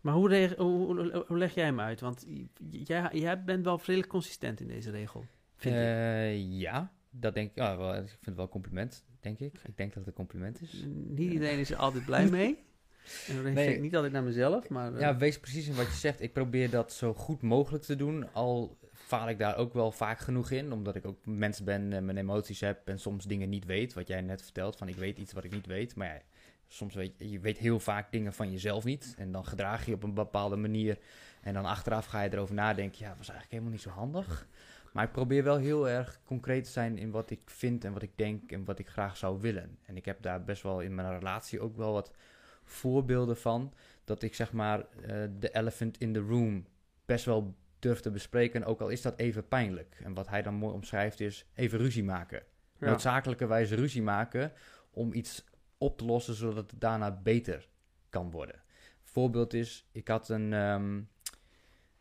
[0.02, 2.00] Maar hoe, reg- hoe, hoe, leg jij hem uit?
[2.00, 2.26] Want
[2.70, 5.26] jij, jij bent wel redelijk consistent in deze regel.
[5.56, 5.82] Vind ik.
[5.82, 7.56] Eh, ja, dat denk ik.
[7.56, 9.60] Ja, wel, ik vind het wel een compliment, denk ik.
[9.64, 10.86] Ik denk dat het een compliment is.
[10.88, 12.58] Niet iedereen is er altijd blij mee.
[13.28, 13.74] En dat Nee.
[13.76, 14.94] ik niet altijd naar mezelf, maar...
[14.94, 16.22] eh, Ja, wees precies in wat je zegt.
[16.22, 18.34] Ik probeer dat zo goed mogelijk te doen.
[18.34, 20.72] Al faal ik daar ook wel vaak genoeg in.
[20.72, 22.88] Omdat ik ook mens ben en mijn emoties heb.
[22.88, 23.94] En soms dingen niet weet.
[23.94, 24.76] Wat jij net vertelt.
[24.76, 25.96] Van ik weet iets wat ik niet weet.
[25.96, 26.22] Maar ja,
[26.68, 29.14] soms weet je, je weet heel vaak dingen van jezelf niet.
[29.18, 30.98] En dan gedraag je je op een bepaalde manier.
[31.42, 33.00] En dan achteraf ga je erover nadenken.
[33.00, 34.48] Ja, dat was eigenlijk helemaal niet zo handig.
[34.94, 38.02] Maar ik probeer wel heel erg concreet te zijn in wat ik vind en wat
[38.02, 39.78] ik denk en wat ik graag zou willen.
[39.86, 42.12] En ik heb daar best wel in mijn relatie ook wel wat
[42.72, 43.74] voorbeelden van.
[44.04, 46.66] Dat ik zeg maar eh, de elephant in the room
[47.06, 48.64] best wel durf te bespreken.
[48.64, 49.98] Ook al is dat even pijnlijk.
[50.04, 52.44] En wat hij dan mooi omschrijft is even ruzie maken.
[52.78, 52.90] ja.
[52.90, 54.52] Noodzakelijkerwijs ruzie maken
[54.92, 55.46] om iets
[55.78, 57.70] op te lossen zodat het daarna beter
[58.10, 58.62] kan worden.
[59.04, 61.02] Voorbeeld is, ik had een, ehm,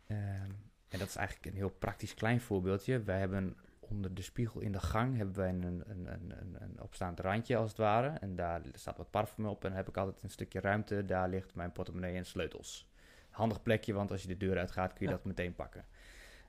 [0.07, 0.49] ehm,
[0.87, 3.03] en dat is eigenlijk een heel praktisch klein voorbeeldje.
[3.03, 3.57] Wij hebben
[3.91, 7.69] onder de spiegel in de gang hebben wij een, een, een, een, opstaand randje als
[7.69, 8.07] het ware.
[8.07, 11.05] En daar staat wat parfum op en dan heb ik altijd een stukje ruimte.
[11.05, 12.89] Daar ligt mijn portemonnee en sleutels.
[13.29, 15.85] Handig plekje, want als je de deur uitgaat kun je dat meteen pakken.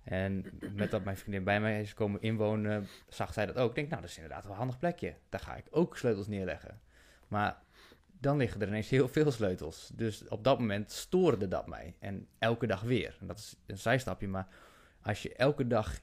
[0.03, 3.69] En met dat mijn vriendin bij mij is komen inwonen, zag zij dat ook.
[3.69, 5.15] Ik denk, nou, dat is inderdaad wel een handig plekje.
[5.29, 6.81] Daar ga ik ook sleutels neerleggen.
[7.29, 7.63] Maar
[8.21, 9.91] dan liggen er ineens heel veel sleutels.
[9.95, 11.95] Dus op dat moment stoorde dat mij.
[11.99, 13.17] En elke dag weer.
[13.21, 14.49] En dat is een zijstapje, maar
[15.03, 16.01] als je elke dag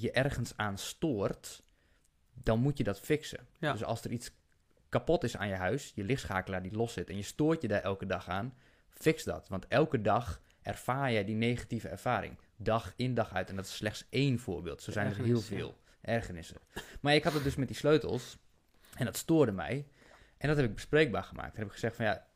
[0.00, 1.62] je ergens aan stoort,
[2.32, 3.46] dan moet je dat fixen.
[3.58, 3.72] Ja.
[3.72, 4.30] Dus als er iets
[4.88, 7.82] kapot is aan je huis, je lichtschakelaar die los zit en je stoort je daar
[7.82, 8.54] elke dag aan,
[8.88, 9.48] fix dat.
[9.48, 12.38] Want elke dag ervaar jij die negatieve ervaring.
[12.56, 13.48] Dag in dag uit.
[13.48, 14.82] En dat is slechts één voorbeeld.
[14.82, 16.56] Zo zijn er heel veel ergernissen.
[17.00, 18.38] Maar ik had het dus met die sleutels.
[18.94, 19.86] En dat stoorde mij.
[20.38, 21.52] En dat heb ik bespreekbaar gemaakt.
[21.52, 22.26] En heb ik gezegd van ja,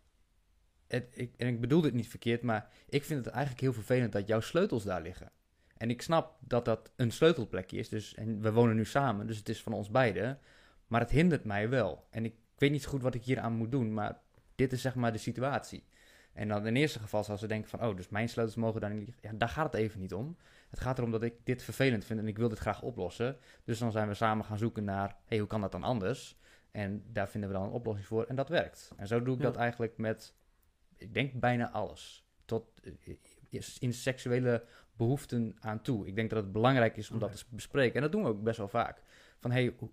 [0.87, 4.13] het, ik, en ik bedoel dit niet verkeerd, maar ik vind het eigenlijk heel vervelend
[4.13, 5.33] dat jouw sleutels daar liggen.
[5.81, 7.89] En ik snap dat dat een sleutelplekje is.
[7.89, 10.39] Dus, en we wonen nu samen, dus het is van ons beiden.
[10.87, 12.07] Maar het hindert mij wel.
[12.11, 14.19] En ik weet niet goed wat ik hier aan moet doen, maar
[14.55, 15.85] dit is zeg maar de situatie.
[16.33, 18.91] En dan in eerste geval zou ze denken van, oh, dus mijn sleutels mogen daar
[18.91, 19.29] niet liggen.
[19.31, 20.37] Ja, daar gaat het even niet om.
[20.71, 23.37] Het gaat erom dat ik dit vervelend vind en ik wil dit graag oplossen.
[23.65, 26.39] Dus dan zijn we samen gaan zoeken naar, hey, hoe kan dat dan anders?
[26.71, 28.91] En daar vinden we dan een oplossing voor en dat werkt.
[28.97, 29.47] En zo doe ik Ja.
[29.47, 30.35] dat eigenlijk met,
[30.97, 32.25] ik denk bijna alles.
[32.45, 32.65] Tot
[33.51, 34.65] eh, in seksuele
[35.01, 36.07] behoeften aan toe.
[36.07, 37.95] Ik denk dat het belangrijk is om dat te bespreken.
[37.95, 39.03] En dat doen we ook best wel vaak.
[39.39, 39.89] Van, hey, hoe,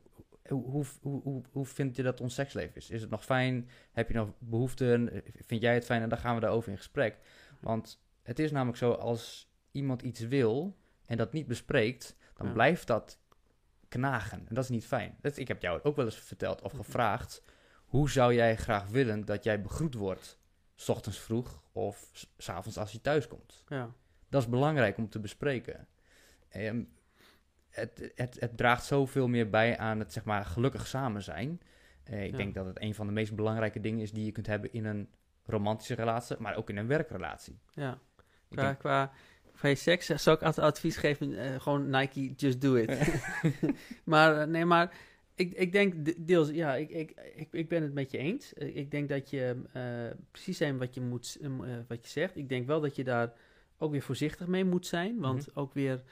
[0.49, 2.89] hoe, hoe, hoe, vind je dat ons seksleven is?
[2.89, 3.69] Is het nog fijn?
[3.91, 5.11] Heb je nog behoeften?
[5.11, 6.01] Eh, Vind jij het fijn?
[6.01, 7.17] En dan gaan we daarover in gesprek.
[7.59, 12.53] Want het is namelijk zo, als iemand iets wil en dat niet bespreekt, dan Ja.
[12.53, 13.19] blijft dat
[13.87, 14.39] knagen.
[14.47, 15.17] En dat is niet fijn.
[15.21, 17.43] Dat, ik heb jou ook wel eens verteld of gevraagd,
[17.85, 20.39] hoe zou jij graag willen dat jij begroet wordt?
[20.75, 23.63] 's ochtends vroeg of s- 's avonds als je thuis komt.
[23.67, 23.93] Ja.
[24.29, 25.87] Dat is belangrijk om te bespreken.
[26.49, 26.83] Ehm,
[27.69, 31.61] het, het, het draagt zoveel meer bij aan het zeg maar, gelukkig samen zijn.
[32.03, 32.37] Eh, ik Ja.
[32.37, 34.85] denk dat het een van de meest belangrijke dingen is die je kunt hebben in
[34.85, 35.09] een
[35.45, 37.59] romantische relatie, maar ook in een werkrelatie.
[37.73, 37.99] ja.
[38.49, 39.11] Qua, denk- qua,
[39.55, 43.21] qua seks eh, zou ik altijd advies geven, eh, gewoon Nike, just do it.
[44.03, 44.95] maar nee, maar
[45.35, 48.53] ik, ik denk de- deels, ja, ik, ik, ik, ik ben het met je eens.
[48.53, 49.61] Ik denk dat je
[50.31, 51.37] precies zijn wat je, moet,
[51.87, 52.35] wat je zegt.
[52.37, 53.33] Ik denk wel dat je daar
[53.77, 55.19] ook weer voorzichtig mee moet zijn.
[55.19, 56.03] Want ook weer,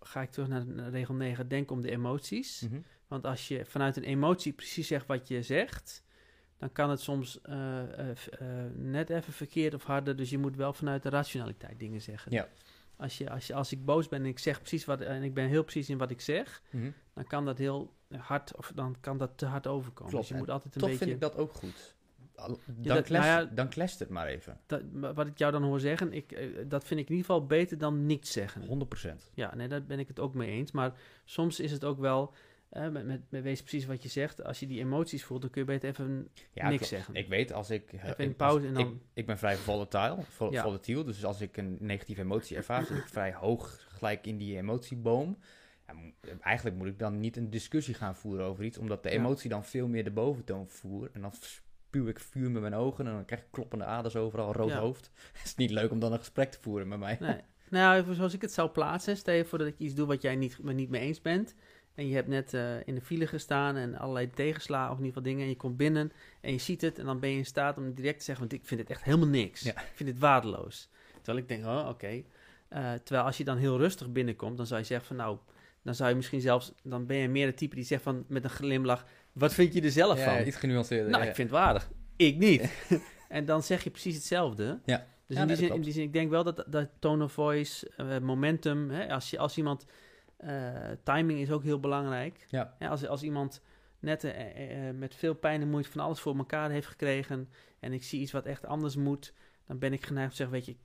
[0.00, 2.60] ga ik terug naar naar regel 9, denk om de emoties.
[2.60, 2.80] Mhm.
[3.08, 6.04] Want als je vanuit een emotie precies zegt wat je zegt,
[6.58, 10.16] dan kan het soms eh, eh, eh, net even verkeerd of harder.
[10.16, 12.32] Dus je moet wel vanuit de rationaliteit dingen zeggen.
[12.32, 12.48] Ja.
[12.96, 15.34] Als, je, als, je, als ik boos ben en ik zeg precies wat en ik
[15.34, 16.90] ben heel precies in wat ik zeg, Mhm.
[17.14, 20.10] dan kan dat heel hard of dan kan dat te hard overkomen.
[20.12, 21.04] Klopt, Dus je moet altijd een Toch beetje.
[21.04, 21.94] vind ik dat ook goed.
[22.36, 24.60] Dan, clash, nou ja- dan clasht het maar even.
[24.66, 27.46] dat, wat ik jou dan hoor zeggen, ik, eh, dat vind ik in ieder geval
[27.46, 28.62] beter dan niets zeggen.
[28.66, 29.30] 100%.
[29.34, 30.72] Ja, nee, daar ben ik het ook mee eens.
[30.72, 30.92] Maar
[31.24, 32.34] soms is het ook wel,
[32.68, 34.44] eh, met, met, met wees precies wat je zegt.
[34.44, 37.14] Als je die emoties voelt, dan kun je beter even Ja, niks zeggen.
[37.14, 37.92] Ik weet als ik...
[37.92, 41.04] eh, Even een ik- pauze en dan- Ik, ik ben vrij volatile, vol, volatiel.
[41.04, 45.38] Dus als ik een negatieve emotie ervaar, zit ik vrij hoog gelijk in die emotieboom.
[46.40, 49.64] Eigenlijk moet ik dan niet een discussie gaan voeren over iets, omdat de emotie dan
[49.64, 51.12] veel meer de boventoon voert.
[51.12, 51.32] En dan
[51.86, 54.78] spuw ik vuur met mijn ogen en dan krijg ik kloppende aders overal, rood Ja.
[54.78, 55.10] hoofd.
[55.32, 57.16] Het is niet leuk om dan een gesprek te voeren met mij.
[57.20, 57.40] Nee.
[57.68, 59.16] nou, zoals ik het zou plaatsen.
[59.16, 61.54] Stel je voor dat ik iets doe wat jij niet, niet mee eens bent.
[61.94, 65.16] En je hebt net eh, in de file gestaan en allerlei tegenslagen of in ieder
[65.16, 65.44] geval dingen.
[65.44, 66.98] En je komt binnen en je ziet het.
[66.98, 69.02] En dan ben je in staat om direct te zeggen, want ik vind het echt
[69.04, 69.60] helemaal niks.
[69.60, 69.80] Ja.
[69.80, 70.90] Ik vind het waardeloos.
[71.22, 72.22] Terwijl ik denk, oh, oké.
[72.68, 75.38] Eh, terwijl als je dan heel rustig binnenkomt, dan zou je zeggen van nou...
[75.82, 78.44] Dan zou je misschien zelfs, dan ben je meer de type die zegt van met
[78.44, 79.06] een glimlach,
[79.38, 80.46] wat vind je er zelf Ja, van?
[80.46, 81.10] iets genuanceerder.
[81.10, 81.28] Nou, ja.
[81.28, 81.90] ik vind het waardig.
[82.16, 82.70] Ik niet.
[83.28, 84.80] en dan zeg je precies hetzelfde.
[84.84, 85.06] Ja.
[85.26, 87.32] Dus Ja, in, die zin, in die zin, ik denk wel dat, dat tone of
[87.32, 89.86] voice, eh, momentum, hè, als, je, als iemand,
[90.36, 92.46] eh, timing is ook heel belangrijk.
[92.48, 92.76] Ja.
[92.78, 93.62] Als, als iemand
[93.98, 97.48] net eh, met veel pijn en moeite van alles voor elkaar heeft gekregen
[97.80, 99.32] en ik zie iets wat echt anders moet,
[99.66, 100.78] dan ben ik geneigd te zeggen, weet je, ik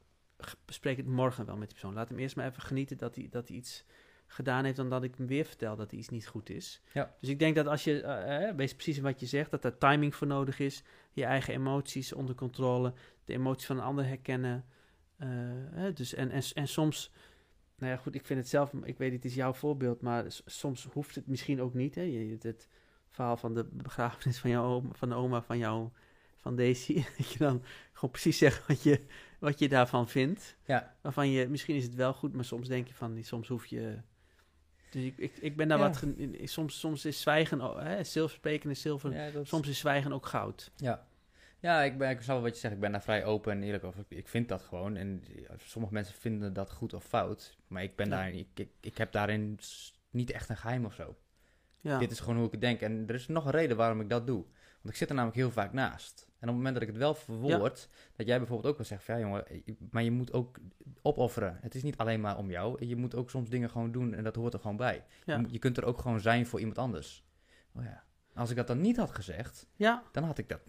[0.66, 1.94] bespreek het morgen wel met die persoon.
[1.94, 3.86] Laat hem eerst maar even genieten dat hij, dat hij iets
[4.32, 6.82] gedaan heeft dan dat ik hem weer vertel dat hij iets niet goed is.
[6.94, 7.16] Ja.
[7.20, 9.78] Dus ik denk dat als je, eh, eh, wees precies wat je zegt, dat er
[9.78, 12.94] timing voor nodig is, je eigen emoties onder controle,
[13.26, 14.66] de emoties van een ander herkennen.
[15.18, 17.12] eh, dus en, en, en soms,
[17.76, 20.88] nou ja goed, ik vind het zelf, ik weet het is jouw voorbeeld, maar soms
[20.92, 21.96] hoeft het misschien ook niet.
[21.96, 22.02] Hè?
[22.02, 22.68] Je, het, het
[23.10, 25.90] verhaal van de begrafenis van jouw oma, van de oma van jou,
[26.38, 27.64] van Daisy, dat je dan
[27.94, 29.02] gewoon precies zegt wat je,
[29.40, 30.58] wat je daarvan vindt.
[30.66, 30.96] Ja.
[31.02, 33.98] Waarvan je, misschien is het wel goed, maar soms denk je van, soms hoef je...
[34.92, 35.88] Dus ik, ik, ik ben daar Ja.
[35.90, 36.04] wat...
[36.44, 37.60] Soms, soms is zwijgen...
[37.60, 39.14] Hè, zilver spreken is zilver.
[39.14, 40.72] Ja, dat- Soms is zwijgen ook goud.
[40.76, 41.06] Ja,
[41.60, 42.74] ja ik, ben, ik zal wel wat je zegt.
[42.74, 44.04] Ik ben daar vrij open en eerlijk over.
[44.08, 44.96] Ik, vind dat gewoon.
[44.96, 45.24] En
[45.58, 47.58] sommige mensen vinden dat goed of fout.
[47.68, 48.16] Maar ik ben Ja.
[48.16, 49.60] daar, ik, ik, ik heb daarin
[50.10, 51.16] niet echt een geheim of zo.
[51.82, 51.98] Ja.
[51.98, 52.82] Dit is gewoon hoe ik het denk.
[52.82, 54.46] En er is nog een reden waarom ik dat doe.
[54.82, 56.26] Want ik zit er namelijk heel vaak naast.
[56.28, 59.04] En op het moment dat ik het wel verwoord, dat jij bijvoorbeeld ook wel zegt
[59.04, 60.58] van ja jongen, je- maar je moet ook
[61.02, 61.58] opofferen.
[61.62, 62.86] Het is niet alleen maar om jou.
[62.86, 65.04] Je moet ook soms dingen gewoon doen en dat hoort er gewoon bij.
[65.26, 65.44] Ja.
[65.50, 67.24] Je, kunt er ook gewoon zijn voor iemand anders.
[67.76, 68.04] Oh ja.
[68.36, 70.62] Als ik dat dan niet had gezegd, ja, dan had ik dat.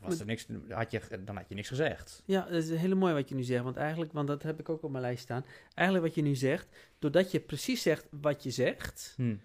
[0.00, 2.22] Was er niks, had je, dan had je niks gezegd.
[2.26, 3.64] ja, dat is heel mooi wat je nu zegt.
[3.64, 5.44] Want eigenlijk, want dat heb ik ook op mijn lijst staan.
[5.74, 9.36] Eigenlijk wat je nu zegt, doordat je precies zegt wat je zegt, Hm.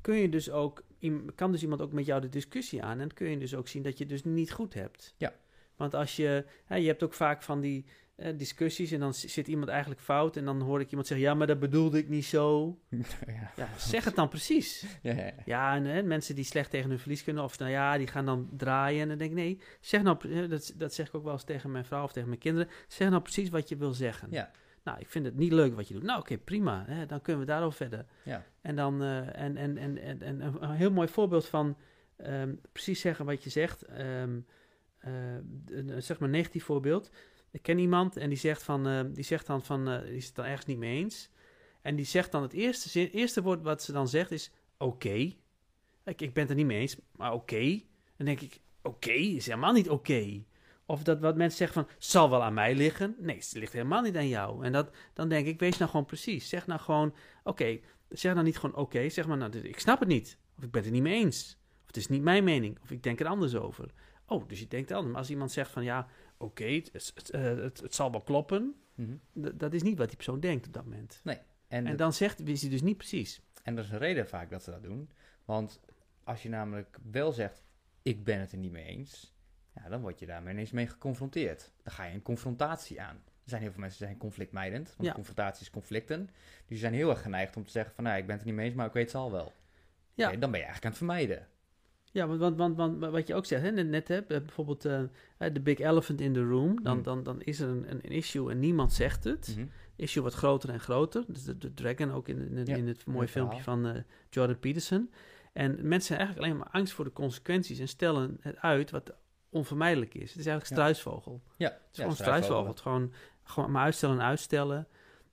[0.00, 0.82] kun je dus ook,
[1.34, 2.90] kan dus iemand ook met jou de discussie aan.
[2.90, 5.14] En dan kun je dus ook zien dat je dus niet goed hebt.
[5.16, 5.32] Ja.
[5.76, 7.84] Want als je, hè, je hebt ook vaak van die
[8.14, 10.36] eh, discussies en dan zit iemand eigenlijk fout.
[10.36, 12.78] En dan hoor ik iemand zeggen, ja, maar dat bedoelde ik niet zo.
[13.26, 13.52] ja.
[13.56, 14.86] Ja, zeg het dan precies.
[15.02, 15.74] Ja, ja, ja.
[15.74, 18.48] En hè, mensen die slecht tegen hun verlies kunnen, of nou ja, die gaan dan
[18.56, 19.00] draaien.
[19.00, 21.70] En dan denk ik, nee, zeg nou, dat, dat zeg ik ook wel eens tegen
[21.70, 22.68] mijn vrouw of tegen mijn kinderen.
[22.88, 24.28] Zeg nou precies wat je wil zeggen.
[24.30, 24.50] Ja.
[24.84, 26.02] Nou, ik vind het niet leuk wat je doet.
[26.02, 26.84] Nou, oké, prima.
[26.86, 28.06] Hè, dan kunnen we daarover verder.
[28.24, 28.44] Ja.
[28.60, 31.76] En dan, eh, en, en, en, en, en een heel mooi voorbeeld van
[32.16, 33.82] ehm, precies zeggen wat je zegt.
[33.82, 34.40] Ehm,
[34.98, 35.34] eh,
[35.66, 37.10] een, zeg maar een negatief voorbeeld.
[37.50, 40.34] Ik ken iemand en die zegt, van, eh, die zegt dan van, die is het
[40.34, 41.30] dan ergens niet mee eens.
[41.82, 45.32] En die zegt dan het eerste, zin, eerste woord wat ze dan zegt is oké.
[46.04, 47.80] Ik, ik ben het er niet mee eens, maar oké.
[48.16, 50.42] Dan denk ik, oké is helemaal niet oké.
[50.86, 53.14] Of dat wat mensen zeggen van, zal wel aan mij liggen.
[53.18, 54.64] Nee, het ligt helemaal niet aan jou.
[54.64, 56.48] En dat, dan denk ik, wees nou gewoon precies.
[56.48, 57.14] Zeg nou gewoon,
[57.44, 57.80] oké.
[58.08, 59.08] Zeg nou niet gewoon oké.
[59.08, 60.38] Zeg maar, nou, ik snap het niet.
[60.56, 61.58] Of ik ben het er niet mee eens.
[61.80, 62.78] Of het is niet mijn mening.
[62.82, 63.90] Of ik denk er anders over.
[64.26, 65.10] Oh, dus je denkt anders.
[65.10, 68.74] Maar als iemand zegt van, ja, oké, het, het, eh, het, het, zal wel kloppen.
[68.94, 69.16] Mhm.
[69.32, 71.20] Dat is niet wat die persoon denkt op dat moment.
[71.24, 73.40] En, En dat- dan zegt is hij dus niet precies.
[73.62, 75.10] en er is een reden vaak dat ze dat doen.
[75.44, 75.80] Want
[76.24, 77.62] als je namelijk wel zegt,
[78.02, 79.34] ik ben het er niet mee eens,
[79.74, 81.72] ja, dan word je daarmee ineens mee geconfronteerd.
[81.82, 83.16] Dan ga je een confrontatie aan.
[83.44, 85.14] Er zijn heel veel mensen die zijn conflictmijdend, want Ja.
[85.14, 86.26] confrontatie is conflicten.
[86.26, 86.34] Dus
[86.66, 88.56] die zijn heel erg geneigd om te zeggen van, nou, ik ben het er niet
[88.56, 89.52] mee eens, maar ik weet het al wel.
[90.14, 90.30] Ja.
[90.30, 91.46] Dan ben je eigenlijk aan het vermijden.
[92.12, 95.02] Ja, want, want, want, want wat je ook zegt, hè, net, net hè, bijvoorbeeld eh,
[95.52, 97.02] de big elephant in the room, dan, Hmm.
[97.02, 99.54] dan, dan is er een, een issue en niemand zegt het.
[99.56, 99.66] Mhm.
[99.96, 101.24] issue wordt groter en groter.
[101.28, 104.58] Dus de, de Dragon ook in, in, Ja, in het mooie filmpje van eh, Jordan
[104.58, 105.10] Peterson.
[105.52, 109.14] En mensen zijn eigenlijk alleen maar angst voor de consequenties en stellen het uit wat
[109.52, 110.30] onvermijdelijk is.
[110.30, 111.42] Het is eigenlijk struisvogel.
[111.56, 112.66] Ja, Het is gewoon struisvogel.
[112.66, 113.12] Het gewoon,
[113.42, 114.88] gewoon maar uitstellen en uitstellen.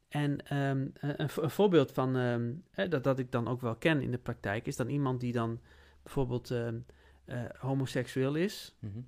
[0.08, 4.02] En ehm, eh, een, een voorbeeld van ehm, dat, dat ik dan ook wel ken
[4.02, 5.60] in de praktijk is dan iemand die dan
[6.04, 6.80] bijvoorbeeld ehm,
[7.26, 8.76] eh, homoseksueel is.
[8.80, 9.00] Mhm.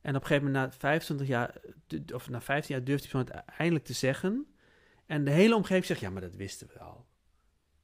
[0.00, 1.54] En op een gegeven moment na 25 jaar,
[2.14, 4.46] of na 15 jaar durft die persoon het eindelijk te zeggen.
[5.06, 7.06] En de hele omgeving zegt, ja, maar dat wisten we al.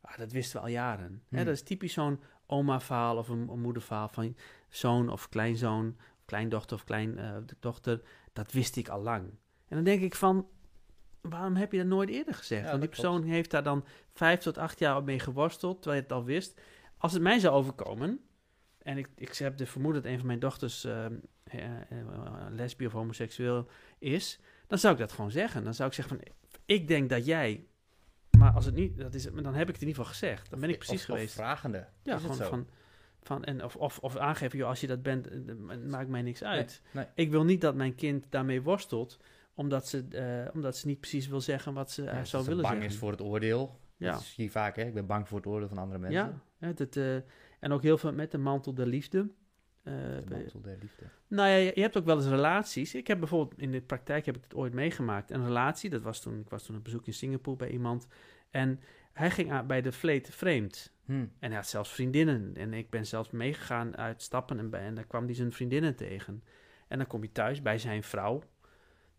[0.03, 1.23] Ah, dat wisten we al jaren.
[1.29, 1.45] Hè, Hmm.
[1.47, 4.37] dat is typisch zo'n oma-verhaal of een, een moederverhaal van
[4.69, 8.01] zoon of kleinzoon, of kleindochter of kleindochter.
[8.33, 9.25] dat wist ik al lang.
[9.69, 10.49] En dan denk ik van,
[11.21, 12.63] waarom heb je dat nooit eerder gezegd?
[12.65, 13.09] Ja, Want die klopt.
[13.09, 16.61] persoon heeft daar dan vijf tot acht jaar mee geworsteld, terwijl je het al wist.
[16.99, 18.21] Als het mij zou overkomen,
[18.79, 21.13] en ik, ik heb de vermoeden dat een van mijn dochters eh, eh,
[22.51, 25.65] lesbisch of homoseksueel is, dan zou ik dat gewoon zeggen.
[25.65, 26.27] Dan zou ik zeggen van,
[26.67, 27.67] ik denk dat jij,
[28.43, 30.51] maar als het niet, dat is, dan heb ik het in ieder geval gezegd.
[30.51, 31.39] Dan ben ik precies Of- geweest.
[31.39, 31.87] Of vragende.
[32.03, 32.67] ja, is het gewoon van,
[33.23, 36.23] van en of, of, of aangeven, joh, als je dat bent, eh, het maakt mij
[36.23, 36.83] niks uit.
[36.93, 37.07] nee.
[37.15, 39.19] Ik wil niet dat mijn kind daarmee worstelt,
[39.55, 42.49] omdat ze, eh, omdat ze niet precies wil zeggen wat ze eh, Ja, zou ze
[42.49, 42.93] willen bang zeggen.
[42.93, 43.81] is voor het oordeel.
[43.97, 44.13] Ja.
[44.13, 44.83] Dat zie je vaak, hè?
[44.85, 46.43] Ik ben bang voor het oordeel van andere mensen.
[46.59, 47.15] Ja, dat, eh,
[47.61, 49.31] en ook heel veel met de mantel der liefde.
[49.83, 51.05] Eh, De bij- mantel der liefde.
[51.29, 52.95] nou ja, je, je hebt ook wel eens relaties.
[52.95, 55.31] Ik heb bijvoorbeeld in de praktijk heb ik het ooit meegemaakt.
[55.31, 58.07] Een relatie, dat was toen, ik was toen op bezoek in Singapore bij iemand.
[58.51, 58.81] En
[59.13, 60.93] hij ging aan- bij de vleet vreemd.
[61.05, 61.13] Hm.
[61.13, 62.53] En hij had zelfs vriendinnen.
[62.57, 65.97] En ik ben zelfs meegegaan uit stappen en, bij, en daar kwam hij zijn vriendinnen
[65.97, 66.45] tegen.
[66.89, 68.43] En dan kom je thuis bij zijn vrouw.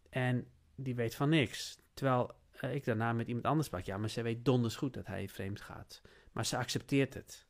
[0.10, 1.80] En die weet van niks.
[1.94, 3.84] Terwijl eh, ik daarna met iemand anders sprak.
[3.84, 6.02] Ja, maar ze weet donders goed dat hij vreemd gaat.
[6.32, 7.48] Maar ze accepteert het.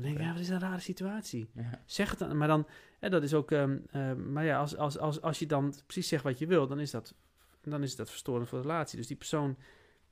[0.00, 1.50] Dan denk ik, ja, wat is een rare situatie.
[1.54, 1.82] Ja.
[1.86, 2.66] Zeg het dan, maar dan,
[2.98, 6.08] hè, dat is ook, ehm, ehm, maar ja, als, als, als, als je dan precies
[6.08, 7.14] zegt wat je wil, dan is dat,
[7.62, 8.98] dan is dat verstorend voor de relatie.
[8.98, 9.56] Dus die persoon,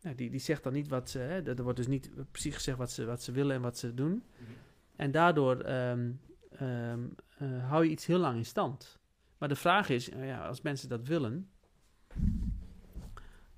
[0.01, 2.79] ja, die, die zegt dan niet wat ze, hè, er wordt dus niet precies gezegd
[2.79, 4.22] wat ze, wat ze willen en wat ze doen.
[4.96, 6.11] En daardoor ehm,
[6.51, 8.99] eh, hou je iets heel lang in stand.
[9.38, 11.51] Maar de vraag is, eh, ja, als mensen dat willen,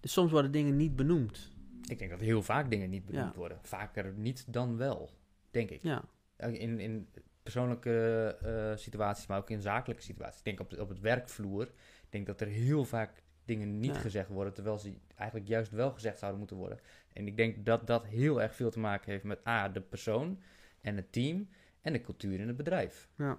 [0.00, 1.50] dus soms worden dingen niet benoemd.
[1.88, 3.38] Ik denk dat heel vaak dingen niet benoemd Ja.
[3.38, 3.58] worden.
[3.62, 5.10] Vaker niet dan wel,
[5.50, 5.82] denk ik.
[5.82, 6.04] Ja,
[6.38, 7.08] In, in
[7.42, 10.38] persoonlijke eh, situaties, maar ook in zakelijke situaties.
[10.38, 11.62] Ik denk op, de- op het werkvloer,
[12.02, 14.00] ik denk dat er heel vaak dingen niet Ja.
[14.00, 16.78] gezegd worden, terwijl ze eigenlijk juist wel gezegd zouden moeten worden.
[17.12, 20.40] En ik denk dat dat heel erg veel te maken heeft met A, de persoon
[20.80, 21.48] en het team
[21.82, 23.08] en de cultuur in het bedrijf.
[23.16, 23.38] Ja.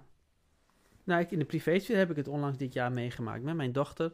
[1.04, 4.12] Nou, ik, in de privésfeer heb ik het onlangs dit jaar meegemaakt met mijn dochter,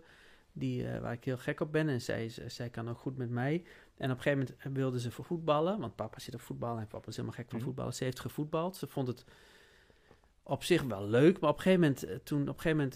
[0.52, 1.88] die, eh, waar ik heel gek op ben.
[1.88, 3.64] En zij, is- zij kan ook goed met mij.
[3.96, 6.86] En op een gegeven moment wilde ze voor voetballen, want papa zit op voetballen en
[6.86, 7.66] papa is helemaal gek van Mhm.
[7.66, 7.94] voetballen.
[7.94, 8.76] Ze heeft gevoetbald.
[8.76, 9.24] Ze vond het
[10.42, 12.90] op zich wel leuk, maar op een gegeven moment, eh, toen, op een gegeven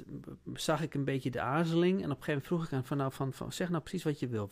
[0.44, 1.98] moment zag ik een beetje de aarzeling.
[2.02, 4.02] En op een gegeven moment vroeg ik aan van, nou, van, van zeg nou precies
[4.02, 4.50] wat je wil.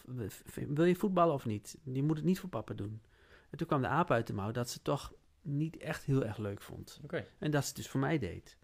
[0.68, 1.78] Wil je voetballen of niet?
[1.82, 3.00] Je moet het niet voor papa doen.
[3.50, 6.36] En toen kwam de aap uit de mouw dat ze toch niet echt heel erg
[6.38, 7.00] leuk vond.
[7.04, 7.24] Oké.
[7.38, 8.56] En dat ze het dus voor mij deed.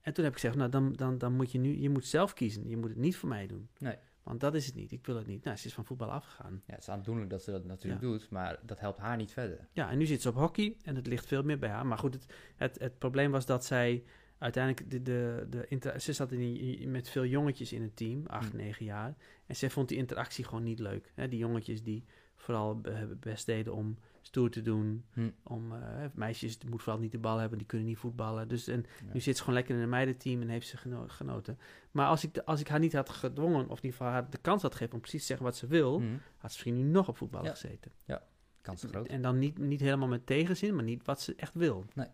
[0.00, 2.32] En toen heb ik gezegd, nou dan, dan, dan moet je nu, je moet zelf
[2.34, 2.68] kiezen.
[2.68, 3.68] Je moet het niet voor mij doen.
[3.78, 3.96] Nee.
[4.28, 4.92] Want dat is het niet.
[4.92, 5.44] Ik wil het niet.
[5.44, 6.62] Nou, ze is van voetbal afgegaan.
[6.66, 8.08] Ja, het is aandoenlijk dat ze dat natuurlijk Ja.
[8.08, 9.68] doet, maar dat helpt haar niet verder.
[9.72, 11.86] Ja, en nu zit ze op hockey en het ligt veel meer bij haar.
[11.86, 14.04] Maar goed, het, het, het probleem was dat zij
[14.38, 18.26] uiteindelijk de, de, de inter- ze zat in, die- met veel jongetjes in het team,
[18.26, 18.56] acht, Hm.
[18.56, 19.16] negen jaar.
[19.46, 21.12] En zij vond die interactie gewoon niet leuk.
[21.14, 21.28] Hè?
[21.28, 22.04] Die jongetjes die
[22.36, 25.04] vooral be- best deden om stoer te doen.
[25.12, 25.30] Hm.
[25.42, 28.48] Om, eh, meisjes die moeten vooral niet de bal hebben, die kunnen niet voetballen.
[28.48, 29.12] Dus en Ja.
[29.12, 31.58] nu zit ze gewoon lekker in een meidenteam en heeft ze geno- genoten.
[31.90, 34.30] Maar als ik, de- als ik haar niet had gedwongen, of in ieder geval haar
[34.30, 36.04] de kans had gegeven om precies te zeggen wat ze wil, Hm.
[36.12, 37.54] had ze misschien nu nog op voetballen Ja.
[37.54, 37.92] gezeten.
[38.62, 39.06] Kans is groot.
[39.08, 41.84] En dan niet, niet helemaal met tegenzin, maar niet wat ze echt wil.
[41.94, 42.06] Nee.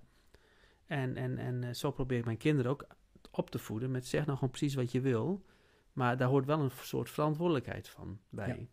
[0.86, 2.86] En, en, en eh, zo probeer ik mijn kinderen ook
[3.30, 5.44] op te voeden met zeg nou gewoon precies wat je wil.
[5.92, 8.48] Maar daar hoort wel een soort verantwoordelijkheid van bij.
[8.48, 8.66] Ja.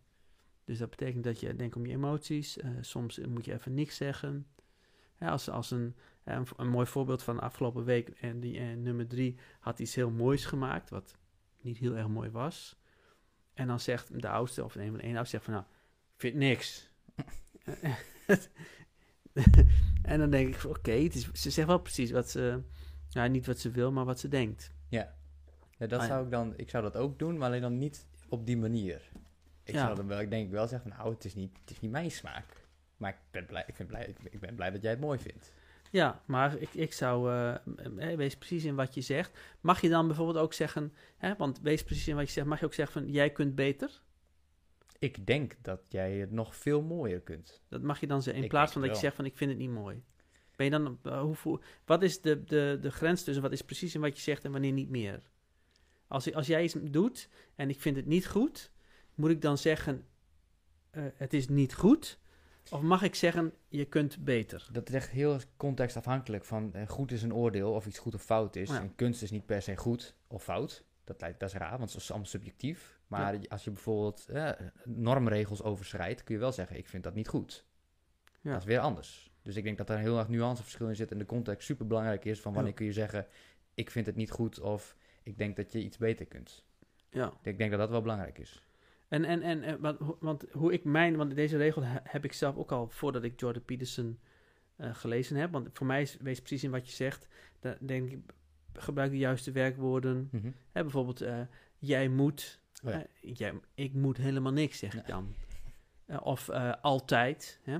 [0.63, 2.57] Dus dat betekent dat je denkt om je emoties.
[2.57, 4.47] Eh, soms moet je even niks zeggen.
[5.19, 5.95] Ja, als, als een,
[6.25, 9.79] ja, een, een mooi voorbeeld van de afgelopen week, en die eh, nummer drie had
[9.79, 11.17] iets heel moois gemaakt, wat
[11.61, 12.79] niet heel erg mooi was.
[13.53, 15.65] En dan zegt de oudste, of een van de ene oudste, zegt van nou,
[16.13, 16.89] ik vind niks.
[20.03, 22.61] en dan denk ik, oké, ze zegt wel precies wat ze,
[23.11, 24.71] nou niet wat ze wil, maar wat ze denkt.
[24.89, 25.15] Ja,
[25.77, 28.05] ja dat Ah, zou ik dan, ik zou dat ook doen, maar alleen dan niet
[28.29, 29.01] op die manier.
[29.63, 29.83] Ik Ja.
[29.85, 32.11] zou dan wel, ik denk wel zeggen, nou, het is niet, het is niet mijn
[32.11, 32.45] smaak.
[32.97, 35.19] Maar ik ben blij, ik, vind blij, ik, ik ben blij dat jij het mooi
[35.19, 35.53] vindt.
[35.91, 37.53] Ja, maar ik, ik zou, eh,
[38.11, 39.39] eh, wees precies in wat je zegt.
[39.61, 42.59] Mag je dan bijvoorbeeld ook zeggen, hè, want wees precies in wat je zegt, mag
[42.59, 44.01] je ook zeggen van, jij kunt beter?
[45.01, 47.61] Ik denk dat jij het nog veel mooier kunt.
[47.69, 49.49] Dat mag je dan zeggen, in Ik plaats van dat je zegt van, ik vind
[49.49, 50.03] het niet mooi.
[50.55, 53.61] Ben je dan, eh, hoe, voel- wat is de, de, de grens tussen wat is
[53.61, 55.21] precies in wat je zegt en wanneer niet meer?
[56.07, 58.71] Als, als jij iets doet en ik vind het niet goed,
[59.15, 60.05] moet ik dan zeggen,
[60.89, 62.19] eh, het is niet goed?
[62.71, 64.69] Of mag ik zeggen, je kunt beter?
[64.71, 68.23] Dat is echt heel contextafhankelijk van eh, goed is een oordeel of iets goed of
[68.23, 68.69] fout is.
[68.69, 68.79] Ja.
[68.79, 70.85] En kunst is niet per se goed of fout.
[71.03, 72.99] Dat, lijkt, dat is raar, want het is allemaal subjectief.
[73.07, 74.51] Maar als je bijvoorbeeld eh,
[74.85, 77.65] normregels overschrijdt, kun je wel zeggen, ik vind dat niet goed.
[78.41, 78.51] Ja.
[78.51, 79.31] Dat is weer anders.
[79.41, 81.87] Dus ik denk dat er een heel erg nuanceverschil in zit en de context super
[81.87, 83.27] belangrijk is van wanneer kun je zeggen,
[83.73, 86.65] ik vind het niet goed of ik denk dat je iets beter kunt.
[87.09, 87.33] Ja.
[87.43, 88.65] Ik denk dat dat wel belangrijk is.
[89.07, 92.33] En, en, en, en want, want hoe ik mijn, want deze regel he- heb ik
[92.33, 94.19] zelf ook al voordat ik Jordan Peterson
[94.75, 95.51] eh, gelezen heb.
[95.51, 97.27] Want voor mij is, wees precies in wat je zegt.
[97.59, 98.19] Dan denk ik,
[98.73, 100.27] gebruik de juiste werkwoorden.
[100.31, 100.51] Mhm.
[100.71, 101.39] Hè, bijvoorbeeld, eh,
[101.77, 102.59] jij moet.
[102.83, 102.99] Oh ja.
[103.21, 105.33] eh, jij, ik moet helemaal niks, zeg ik dan.
[106.05, 106.49] Eh, of
[106.81, 107.59] altijd.
[107.63, 107.77] Hè?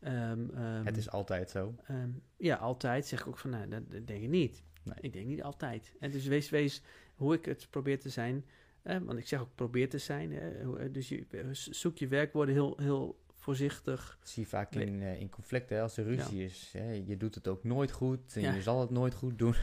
[0.00, 1.74] Ehm, ehm, het is altijd zo.
[1.86, 4.62] ehm, ja, altijd zeg ik ook van, nou, dat, dat denk ik niet.
[4.82, 4.94] Nee.
[5.00, 5.94] Ik denk niet altijd.
[6.00, 6.82] En dus wees, wees
[7.14, 8.44] hoe ik het probeer te zijn.
[8.82, 10.32] eh, want ik zeg ook probeer te zijn.
[10.32, 14.16] hè, dus je, zoek je werkwoorden heel, heel voorzichtig.
[14.20, 16.70] Dat zie je vaak in, in conflicten, hè, als er ruzie is.
[16.72, 18.54] Hè, je doet het ook nooit goed en Ja.
[18.54, 19.54] je zal het nooit goed doen.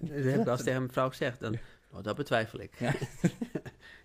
[0.00, 1.40] Dat heb ik wel eens tegen mijn vrouw gezegd.
[1.40, 1.56] Dan,
[1.92, 2.78] oh, dat betwijfel ik.
[2.78, 2.92] Ja.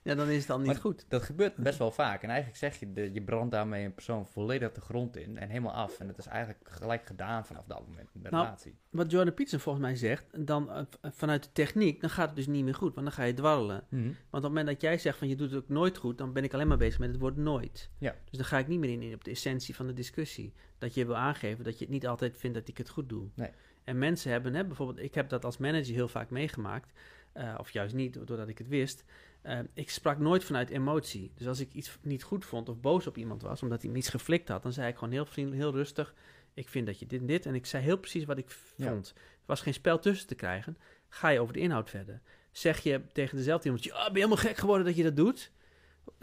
[0.04, 1.06] Ja, dan is het dan niet Maar- goed.
[1.08, 2.22] Dat gebeurt best wel vaak.
[2.24, 5.50] En eigenlijk zeg je, de, je brandt daarmee een persoon volledig de grond in en
[5.50, 6.00] helemaal af.
[6.00, 8.76] En het is eigenlijk gelijk gedaan vanaf dat moment in de Nou, relatie.
[8.90, 12.48] Wat Jordan Peterson volgens mij zegt, dan eh, vanuit de techniek, dan gaat het dus
[12.48, 12.94] niet meer goed.
[12.94, 13.84] Want dan ga je dwarrelen.
[13.90, 14.04] Mhm.
[14.04, 16.34] Want op het moment dat jij zegt van je doet het ook nooit goed, dan
[16.34, 17.90] ben ik alleen maar bezig met het woord nooit.
[17.98, 18.16] Ja.
[18.30, 20.54] Dus dan ga ik niet meer in, in op de essentie van de discussie.
[20.78, 23.28] Dat je wil aangeven dat je het niet altijd vindt dat ik het goed doe.
[23.36, 23.50] Nee.
[23.86, 26.92] En mensen hebben, hè, bijvoorbeeld, ik heb dat als manager heel vaak meegemaakt,
[27.34, 29.04] eh, of juist niet, doordat ik het wist.
[29.42, 31.32] Eh, ik sprak nooit vanuit emotie.
[31.36, 33.98] Dus als ik iets niet goed vond of boos op iemand was, omdat hij me
[33.98, 36.14] iets geflikt had, dan zei ik gewoon heel vriendelijk, heel rustig:
[36.54, 37.46] Ik vind dat je dit en dit.
[37.46, 38.90] En ik zei heel precies wat ik Ja.
[38.90, 39.14] vond.
[39.16, 40.78] Er was geen spel tussen te krijgen.
[41.10, 42.22] Ga je over de inhoud verder.
[42.52, 45.52] Zeg je tegen dezelfde iemand: ja, ben je helemaal gek geworden dat je dat doet?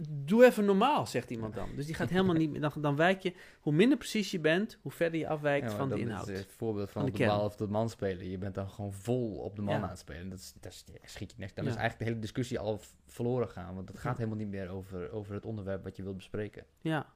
[0.09, 1.69] Doe even normaal, zegt iemand dan.
[1.77, 2.61] Dus die gaat helemaal niet meer.
[2.61, 5.89] Dan, dan wijk je, hoe minder precies je bent, hoe verder je afwijkt Ja, van
[5.89, 6.29] de dat inhoud.
[6.29, 8.31] is het voorbeeld van, Van de bal of de man spelen.
[8.31, 9.83] Je bent dan gewoon vol op de man Ja.
[9.83, 10.29] aan het spelen.
[10.29, 11.55] Dat, is, dat schiet je niks.
[11.55, 11.71] Dan Ja.
[11.71, 13.75] is eigenlijk de hele discussie al verloren gaan.
[13.75, 16.65] Want het gaat helemaal niet meer over, over het onderwerp wat je wilt bespreken.
[16.81, 17.07] Ja,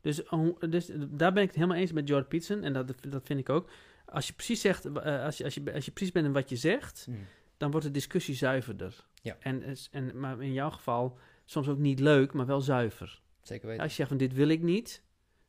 [0.00, 2.62] dus, hoe- dus daar ben ik het helemaal eens met Jordan Peterson.
[2.62, 3.70] En dat, dat vind ik ook.
[4.06, 6.48] Als je precies zegt, eh, als, je, als, je, als je precies bent in wat
[6.48, 7.08] je zegt,
[7.56, 9.04] dan wordt de discussie zuiverder.
[9.22, 9.36] Ja.
[9.40, 13.22] En, en, maar in jouw geval soms ook niet leuk, maar wel zuiver.
[13.42, 13.82] Zeker weten.
[13.82, 15.02] Als je zegt van dit wil ik niet,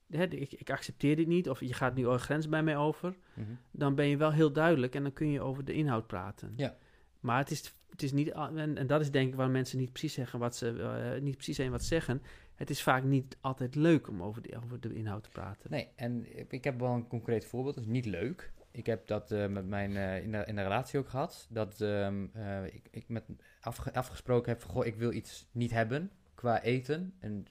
[0.10, 3.16] hè, ik, ik accepteer dit niet, of je gaat nu een grens bij mij over,
[3.34, 3.52] Mhm.
[3.72, 6.54] dan ben je wel heel duidelijk en dan kun je over de inhoud praten.
[6.56, 6.78] Ja.
[7.20, 9.92] Maar het is, het is niet, en, en dat is denk ik waar mensen niet
[9.92, 12.22] precies zeggen wat ze, eh, niet precies zijn wat ze zeggen.
[12.56, 15.72] Het is vaak niet altijd leuk om over de, over de inhoud te praten.
[15.72, 17.76] Nee, en ik- ik heb wel een concreet voorbeeld.
[17.76, 18.52] Dat is niet leuk.
[18.78, 21.48] Ik heb dat eh, met mijn, eh, in, de, in de relatie ook gehad.
[21.50, 23.24] Dat ehm, eh, ik, ik met
[23.60, 27.16] afge- afgesproken heb van, goh, ik wil iets niet hebben qua eten.
[27.20, 27.46] En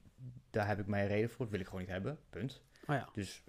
[0.50, 1.38] daar heb ik mijn reden voor.
[1.38, 2.18] Dat wil ik gewoon niet hebben.
[2.30, 2.62] Punt.
[2.86, 3.08] Oh ja.
[3.12, 3.44] Dus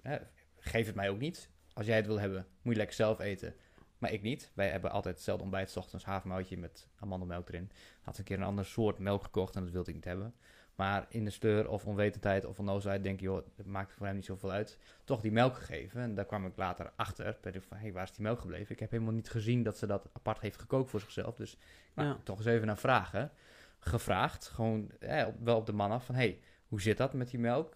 [0.58, 1.50] geef het mij ook niet.
[1.72, 3.54] Als jij het wil hebben, moet je lekker zelf eten.
[3.98, 4.50] Maar ik niet.
[4.54, 5.70] Wij hebben altijd hetzelfde ontbijt.
[5.70, 7.70] 's ochtends havermoutje met amandelmelk erin.
[8.00, 10.34] Had een keer een ander soort melk gekocht en dat wilde ik niet hebben.
[10.78, 14.14] Maar in de steur of onwetendheid of onnozelheid denk je, joh, het maakt voor hem
[14.14, 14.78] niet zoveel uit.
[15.04, 16.00] Toch die melk gegeven.
[16.00, 17.38] En daar kwam ik later achter.
[17.40, 18.72] Ben ik van, hé, hey, waar is die melk gebleven?
[18.74, 21.34] Ik heb helemaal niet gezien dat ze dat apart heeft gekookt voor zichzelf.
[21.36, 21.56] Dus
[21.94, 22.18] nou, Ja.
[22.22, 23.30] toch eens even naar vragen.
[23.78, 27.30] Gevraagd, gewoon eh, wel op de man af van, hé, hey, hoe zit dat met
[27.30, 27.74] die melk?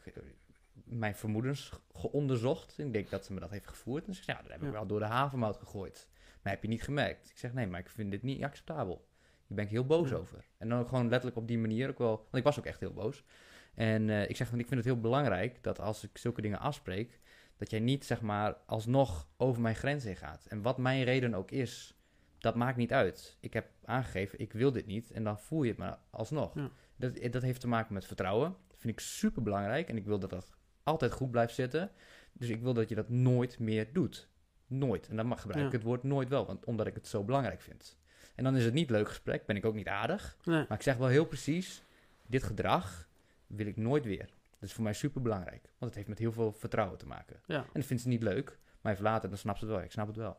[0.85, 2.79] Mijn vermoedens geonderzocht.
[2.79, 4.07] Ik denk dat ze me dat heeft gevoerd.
[4.07, 4.73] En ze zegt, ja, dat heb ik Ja.
[4.73, 6.09] wel door de havermout gegooid.
[6.43, 7.31] Maar heb je niet gemerkt?
[7.31, 9.07] Ik zeg, nee, maar ik vind dit niet acceptabel.
[9.53, 10.17] Hier ben ik heel boos Ja.
[10.17, 10.45] over.
[10.59, 12.17] En dan ook gewoon letterlijk op die manier ook wel...
[12.17, 13.25] Want ik was ook echt heel boos.
[13.75, 16.59] En eh, ik zeg, van, ik vind het heel belangrijk dat als ik zulke dingen
[16.59, 17.21] afspreek...
[17.57, 20.47] dat jij niet, zeg maar, alsnog over mijn grens heen gaat.
[20.47, 21.97] En wat mijn reden ook is,
[22.39, 23.37] dat maakt niet uit.
[23.41, 25.11] Ik heb aangegeven, ik wil dit niet.
[25.11, 26.55] En dan voel je het maar alsnog.
[26.55, 26.71] Ja.
[26.97, 28.57] Dat, dat heeft te maken met vertrouwen.
[28.69, 29.89] Dat vind ik super belangrijk.
[29.89, 30.51] En ik wil dat dat
[30.83, 31.91] altijd goed blijft zitten.
[32.33, 34.29] Dus ik wil dat je dat nooit meer doet.
[34.67, 35.09] Nooit.
[35.09, 35.77] En dan mag gebruik ik Ja.
[35.79, 38.01] het woord nooit wel, want, omdat ik het zo belangrijk vind.
[38.35, 40.37] En dan is het niet leuk gesprek, ben ik ook niet aardig.
[40.45, 40.65] Nee.
[40.69, 41.83] Maar ik zeg wel heel precies,
[42.27, 43.09] dit gedrag
[43.47, 44.27] wil ik nooit weer.
[44.51, 45.63] Dat is voor mij super belangrijk.
[45.63, 47.41] Want het heeft met heel veel vertrouwen te maken.
[47.47, 47.57] Ja.
[47.57, 48.59] En dat vindt ze niet leuk.
[48.81, 49.85] Maar even later, dan snapt ze het wel.
[49.85, 50.37] Ik snap het wel.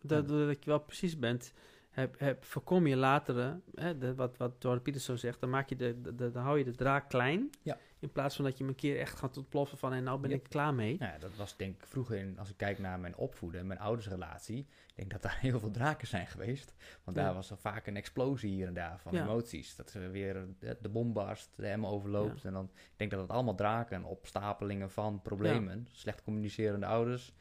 [0.00, 1.52] Dat, Doordat je wel precies bent,
[1.96, 5.76] heb, heb, voorkom je latere, hè, de, wat, wat Jordan Peterson zegt, dan, maak je
[5.76, 7.50] de, de, de- dan hou je de draak klein.
[7.62, 7.78] Ja.
[7.98, 10.30] In plaats van dat je hem een keer echt gaat ontploffen van en nou ben
[10.30, 10.36] Ja.
[10.36, 10.96] ik klaar mee.
[10.98, 13.66] Nou ja, dat was denk ik vroeger, in, als ik kijk naar mijn opvoeden en
[13.66, 16.74] mijn oudersrelatie, ik denk dat daar heel veel draken zijn geweest.
[17.04, 19.76] Want daar was er vaak een explosie hier en daar van emoties.
[19.76, 22.44] Dat ze weer de, de bom barst, de emmer overloopt.
[22.44, 27.32] En dan ik denk dat het allemaal draken en opstapelingen van problemen, slecht communicerende ouders.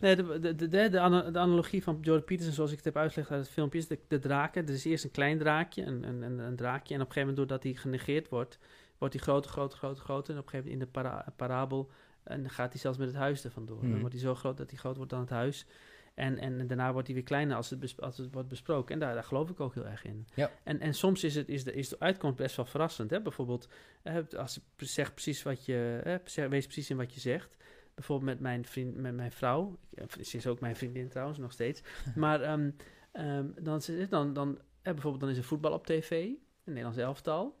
[0.00, 2.84] Nee, de, de, de, de, de ana- de analogie van Jordan Peterson, zoals ik het
[2.84, 4.66] heb uitgelegd uit het filmpje, is de, de draken.
[4.66, 6.94] Er is eerst een klein draakje, een, een, een, draakje.
[6.94, 8.58] En op een gegeven moment, doordat hij genegeerd wordt,
[8.98, 10.34] wordt hij groter, groter, groter, groter.
[10.34, 11.90] En op een gegeven moment in de para- parabel
[12.22, 13.78] en gaat hij zelfs met het huis er vandoor.
[13.78, 13.90] Mhm.
[13.90, 15.66] Dan wordt hij zo groot dat hij groot wordt dan het huis.
[16.14, 18.94] En, en daarna wordt hij weer kleiner als het, bes- als het wordt besproken.
[18.94, 20.26] En daar, daar geloof ik ook heel erg in.
[20.34, 20.50] Ja.
[20.62, 23.10] En, en soms is, het, is, de, is de uitkomst best wel verrassend.
[23.10, 23.20] Hè?
[23.20, 23.68] Bijvoorbeeld,
[24.02, 26.00] eh, als je zegt precies wat je,
[26.34, 27.56] eh, wees precies in wat je zegt.
[27.94, 29.78] Bijvoorbeeld met mijn, vriend, met mijn vrouw.
[29.94, 31.82] Eh, Ze is ook mijn vriendin trouwens, nog steeds.
[32.14, 32.70] Maar ehm,
[33.12, 36.98] ehm, dan, is- dan, dan, eh, bijvoorbeeld dan is er voetbal op tv, een Nederlands
[36.98, 37.60] elftal.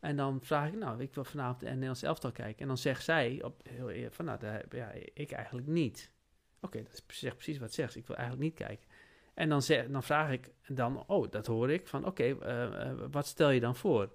[0.00, 2.60] En dan vraag ik, nou, ik wil vanavond een Nederlands elftal kijken.
[2.62, 6.12] En dan zegt zij op, heel eer van, nou, daar, ja, ik eigenlijk niet.
[6.60, 7.96] Oké, dat is precies wat zegt.
[7.96, 8.88] Ik wil eigenlijk niet kijken.
[9.34, 13.26] En dan, zeg, dan vraag ik dan, oh, dat hoor ik, van oké, eh, wat
[13.26, 14.12] stel je dan voor?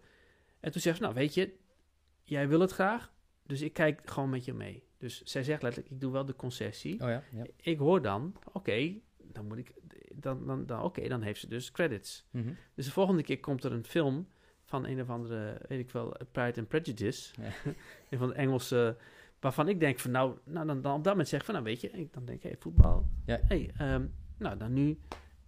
[0.60, 1.54] En toen zegt ze, nou, weet je,
[2.24, 3.12] jij wil het graag,
[3.44, 4.84] dus ik kijk gewoon met je mee.
[5.04, 6.94] Dus zij zegt letterlijk, ik doe wel de concessie.
[6.94, 7.46] Oh ja, ja.
[7.62, 9.74] Ik hoor dan, oké, dan moet ik,
[10.14, 12.26] dan, dan, dan, oké, dan heeft ze dus credits.
[12.32, 12.54] Mhm.
[12.74, 14.28] Dus de volgende keer komt er een film
[14.64, 17.34] van een of andere, weet ik wel, Pride and Prejudice.
[17.42, 17.52] Ja.
[18.10, 18.98] een van de Engelse,
[19.40, 21.66] waarvan ik denk van nou, nou dan, dan op dat moment zeg ik van nou
[21.66, 23.10] weet je, ik dan denk ik, hey, voetbal.
[23.26, 23.40] Ja.
[23.44, 24.06] Hey, ehm,
[24.38, 25.00] nou dan nu,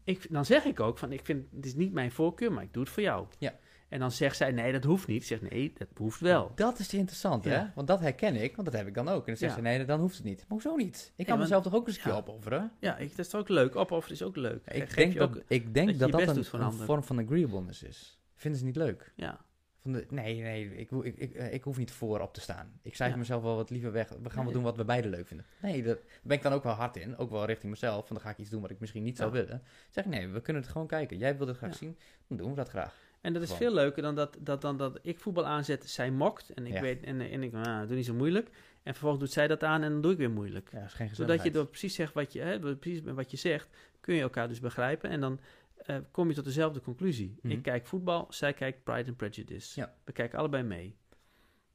[0.03, 2.73] ik, dan zeg ik ook van ik vind, het is niet mijn voorkeur, maar ik
[2.73, 3.27] doe het voor jou.
[3.39, 3.59] Ja.
[3.95, 5.21] En dan zegt zij, nee dat hoeft niet.
[5.21, 6.51] Ik zeg, nee, dat hoeft wel.
[6.55, 7.51] Dat is interessant, hè?
[7.53, 7.71] Ja.
[7.75, 9.19] Want dat herken ik, want dat heb ik dan ook.
[9.19, 9.57] En dan zegt Ja.
[9.57, 10.37] ze, nee, dan hoeft het niet.
[10.39, 11.11] Maar hoezo niet?
[11.15, 12.71] Ik kan mezelf toch ook eens een keer opofferen?
[12.79, 13.75] Ja, ik, dat is ook leuk.
[13.75, 14.65] Opofferen is ook leuk.
[14.65, 18.19] Ik Geef denk dat ook, ik denk dat dat een, vorm van agreeableness is.
[18.35, 19.13] Vinden ze niet leuk?
[19.15, 19.39] ja,
[19.81, 22.79] Van de, nee, nee, ik, ik, ik, eh, ik hoef niet voorop te staan.
[22.81, 23.21] Ik cijfer Ja.
[23.21, 24.09] mezelf wel wat liever weg.
[24.09, 24.53] We gaan wel Nee.
[24.53, 25.45] doen wat we beiden leuk vinden.
[25.61, 27.17] Nee, daar ben ik dan ook wel hard in.
[27.17, 28.07] Ook wel richting mezelf.
[28.07, 29.61] Van dan ga ik iets doen wat ik misschien niet zou willen.
[29.89, 31.17] Zeg nee, we kunnen het gewoon kijken.
[31.17, 31.77] Jij wilt het graag Ja.
[31.77, 33.03] zien, dan doen we dat graag.
[33.25, 33.61] En dat is Gewoon.
[33.63, 36.49] veel leuker dan dat, dat, dan dat ik voetbal aanzet, zij mokt.
[36.49, 36.81] En ik Ja.
[36.81, 38.49] weet, en, en ik, ah, doe niet zo moeilijk.
[38.83, 40.69] En vervolgens doet zij dat aan en dan doe ik weer moeilijk.
[40.71, 43.37] Ja, dat is geen Zodat je door precies zegt wat je, hè, precies wat je
[43.37, 43.69] zegt,
[43.99, 45.09] kun je elkaar dus begrijpen.
[45.09, 45.39] En dan
[45.75, 47.35] eh, kom je tot dezelfde conclusie.
[47.41, 47.53] Mhm.
[47.53, 49.79] Ik kijk voetbal, zij kijkt Pride and Prejudice.
[49.79, 49.93] Ja.
[50.03, 50.95] We kijken allebei mee.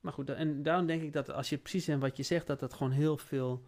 [0.01, 2.61] Maar goed, en daarom denk ik dat als je precies en wat je zegt, dat
[2.61, 3.65] dat gewoon heel veel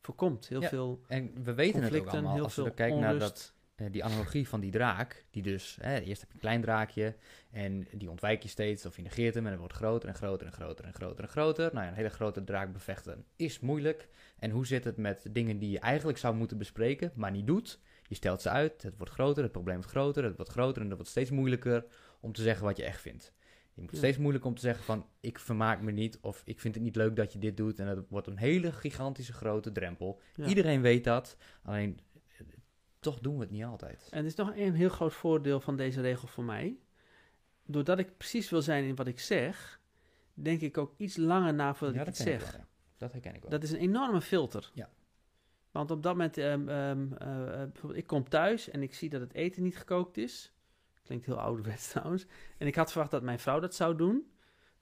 [0.00, 0.48] voorkomt.
[0.48, 2.34] Heel Ja, veel En we weten het ook allemaal.
[2.34, 3.54] heel Als we kijken naar dat,
[3.90, 5.24] die analogie van die draak.
[5.30, 7.16] Die dus, hè, eerst heb je een klein draakje.
[7.50, 9.44] En die ontwijk je steeds of je negeert hem.
[9.44, 11.70] En het wordt groter en groter en groter en groter en groter.
[11.72, 14.08] Nou ja, een hele grote draak bevechten is moeilijk.
[14.38, 17.80] En hoe zit het met dingen die je eigenlijk zou moeten bespreken, maar niet doet?
[18.08, 20.88] Je stelt ze uit, het wordt groter, het probleem wordt groter, het wordt groter en
[20.88, 21.84] het wordt steeds moeilijker
[22.20, 23.32] om te zeggen wat je echt vindt.
[23.78, 26.74] Je moet steeds moeilijker om te zeggen van ik vermaak me niet of ik vind
[26.74, 27.78] het niet leuk dat je dit doet.
[27.78, 30.20] En het wordt een hele gigantische grote drempel.
[30.34, 30.46] Ja.
[30.46, 32.07] Iedereen weet dat, alleen eh,
[33.00, 34.08] toch doen we het niet altijd.
[34.10, 36.78] En er is nog een heel groot voordeel van deze regel voor mij.
[37.66, 39.80] Doordat ik precies wil zijn in wat ik zeg,
[40.34, 42.50] denk ik ook iets langer na voordat Ja, ik het ik zeg.
[42.50, 42.66] wel, ja.
[42.96, 43.50] Dat herken ik wel.
[43.50, 44.70] Dat is een enorme filter.
[44.74, 44.90] Ja.
[45.70, 49.08] Want op dat moment, ehm, ehm, eh, eh, bijvoorbeeld, ik kom thuis en ik zie
[49.08, 50.52] dat het eten niet gekookt is.
[51.02, 52.26] Klinkt heel ouderwets trouwens.
[52.58, 54.32] En ik had verwacht dat mijn vrouw dat zou doen.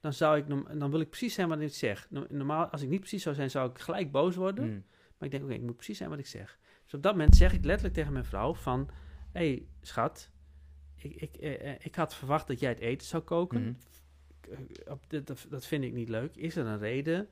[0.00, 0.48] Dan, zou ik,
[0.78, 2.06] dan wil ik precies zijn wat ik zeg.
[2.10, 4.64] No- Normaal, als ik niet precies zou zijn, zou ik gelijk boos worden.
[4.64, 4.84] Mm.
[5.18, 6.58] Maar ik denk, oké, ik moet precies zijn wat ik zeg.
[6.86, 8.88] Dus op dat moment zeg ik letterlijk tegen mijn vrouw van...
[9.32, 10.30] Hé, hey, schat,
[10.94, 13.60] ik, ik, eh, eh, ik had verwacht dat jij het eten zou koken.
[13.60, 13.72] Mhm.
[14.86, 16.36] Eh, dat, dat vind ik niet leuk.
[16.36, 17.28] Is er een reden?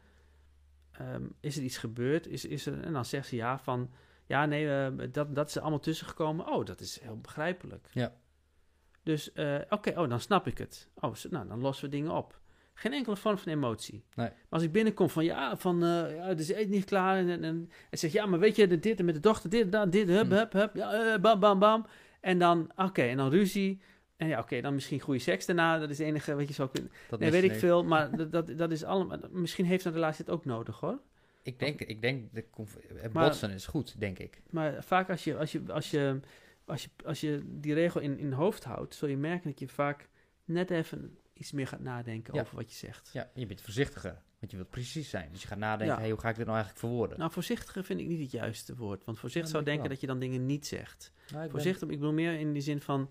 [0.90, 2.26] Ehm, is er iets gebeurd?
[2.26, 3.90] Is, is er, en dan zegt ze ja van...
[4.26, 6.46] Ja, nee, eh, dat, dat is er allemaal tussengekomen.
[6.46, 7.88] Oh, dat is heel begrijpelijk.
[7.92, 8.14] Ja.
[9.02, 9.32] Dus,
[9.68, 10.88] oké, oh, dan snap ik het.
[10.94, 12.40] Oh, nou, dan lossen we dingen op.
[12.74, 14.04] Geen enkele vorm van emotie.
[14.14, 14.28] Nee.
[14.28, 17.16] Maar als ik binnenkom van, ja, van, eh ja, het is eten niet klaar.
[17.16, 19.72] En, en, en, en zeg, ja, maar weet je, dit en met de dochter, dit,
[19.72, 20.32] dat, dit, hup, Hm.
[20.32, 20.74] hup, hup.
[20.76, 21.86] Ja, eh, bam, bam, bam.
[22.20, 23.80] En dan, oké, en dan ruzie.
[24.16, 25.78] En ja, oké, dan misschien goede seks daarna.
[25.78, 26.90] Dat is het enige wat je zou kunnen...
[27.08, 29.18] Dat Nee, weet ik veel, maar dat, dat, dat is allemaal...
[29.30, 30.98] Misschien heeft een relatie het ook nodig, hoor.
[31.42, 32.44] Ik denk, ik denk de
[33.12, 34.40] Maar- botsen is goed, denk ik.
[34.50, 36.20] Maar vaak als je, als je, als je,
[36.64, 39.68] als je, als je die regel in, in hoofd houdt, zul je merken dat je
[39.68, 40.08] vaak
[40.44, 42.40] net even iets meer gaat nadenken Ja.
[42.40, 43.10] over wat je zegt.
[43.12, 45.28] Ja, je bent voorzichtiger, want je wilt precies zijn.
[45.32, 46.00] Dus je gaat nadenken, Ja.
[46.00, 47.18] hey, hoe ga ik dit nou eigenlijk verwoorden?
[47.18, 49.04] Nou, voorzichtiger vind ik niet het juiste woord.
[49.04, 49.90] Want voorzichtig zou denken wel.
[49.92, 51.12] dat je dan dingen niet zegt.
[51.14, 53.10] Nou, ik ben- Voorzichtig, ik bedoel meer in die zin van...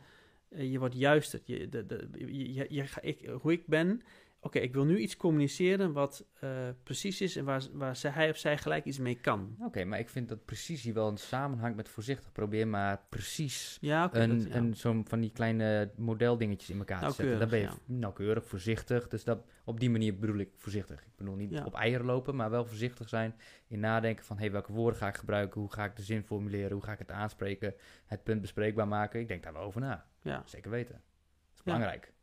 [0.50, 1.42] eh, je wordt juister.
[1.44, 4.02] Je, de, de, je, je, je ik, hoe ik ben...
[4.44, 6.50] Oké, ik wil nu iets communiceren wat eh,
[6.84, 7.36] precies is...
[7.36, 9.56] en waar, waar zij, hij of zij gelijk iets mee kan.
[9.60, 12.32] Oké, maar ik vind dat precisie wel een samenhang met voorzichtig.
[12.32, 14.56] Probeer maar precies Ja, een, ja.
[14.56, 17.40] een, zo'n van die kleine modeldingetjes in elkaar te zetten.
[17.40, 19.08] Dan ben je Nauwkeurig, nauwkeurig, voorzichtig.
[19.08, 21.00] Dus dat, op die manier bedoel ik voorzichtig.
[21.02, 23.36] Ik bedoel niet op eieren lopen, maar wel voorzichtig zijn
[23.68, 24.38] in nadenken van...
[24.38, 25.62] hey, welke woorden ga ik gebruiken?
[25.62, 26.72] Hoe ga ik de zin formuleren?
[26.72, 27.74] Hoe ga ik het aanspreken?
[28.06, 29.20] Het punt bespreekbaar maken?
[29.20, 30.06] Ik denk daar wel over na.
[30.46, 30.94] Zeker weten.
[30.94, 32.14] Dat is belangrijk.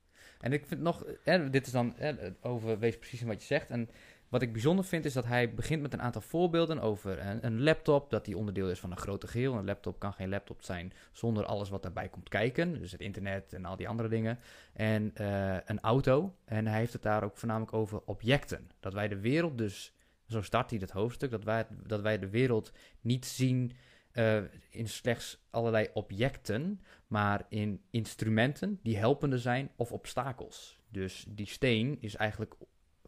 [0.40, 3.46] En ik vind nog, hè, dit is dan hè, over, wees precies in wat je
[3.46, 3.70] zegt.
[3.70, 3.88] En
[4.28, 8.10] wat ik bijzonder vind is dat hij begint met een aantal voorbeelden over een, laptop,
[8.10, 9.54] dat die onderdeel is van een grote geheel.
[9.54, 12.78] Een laptop kan geen laptop zijn zonder alles wat daarbij komt kijken.
[12.78, 14.38] Dus het internet en al die andere dingen.
[14.72, 16.34] En eh, een auto.
[16.44, 18.70] En hij heeft het daar ook voornamelijk over objecten.
[18.80, 19.94] Dat wij de wereld dus,
[20.26, 23.72] zo start hij het hoofdstuk, dat wij, dat wij de wereld niet zien
[24.12, 24.38] eh,
[24.70, 26.80] in slechts allerlei objecten,
[27.10, 30.80] maar in instrumenten die helpende zijn of obstakels.
[30.88, 32.54] Dus die steen is eigenlijk,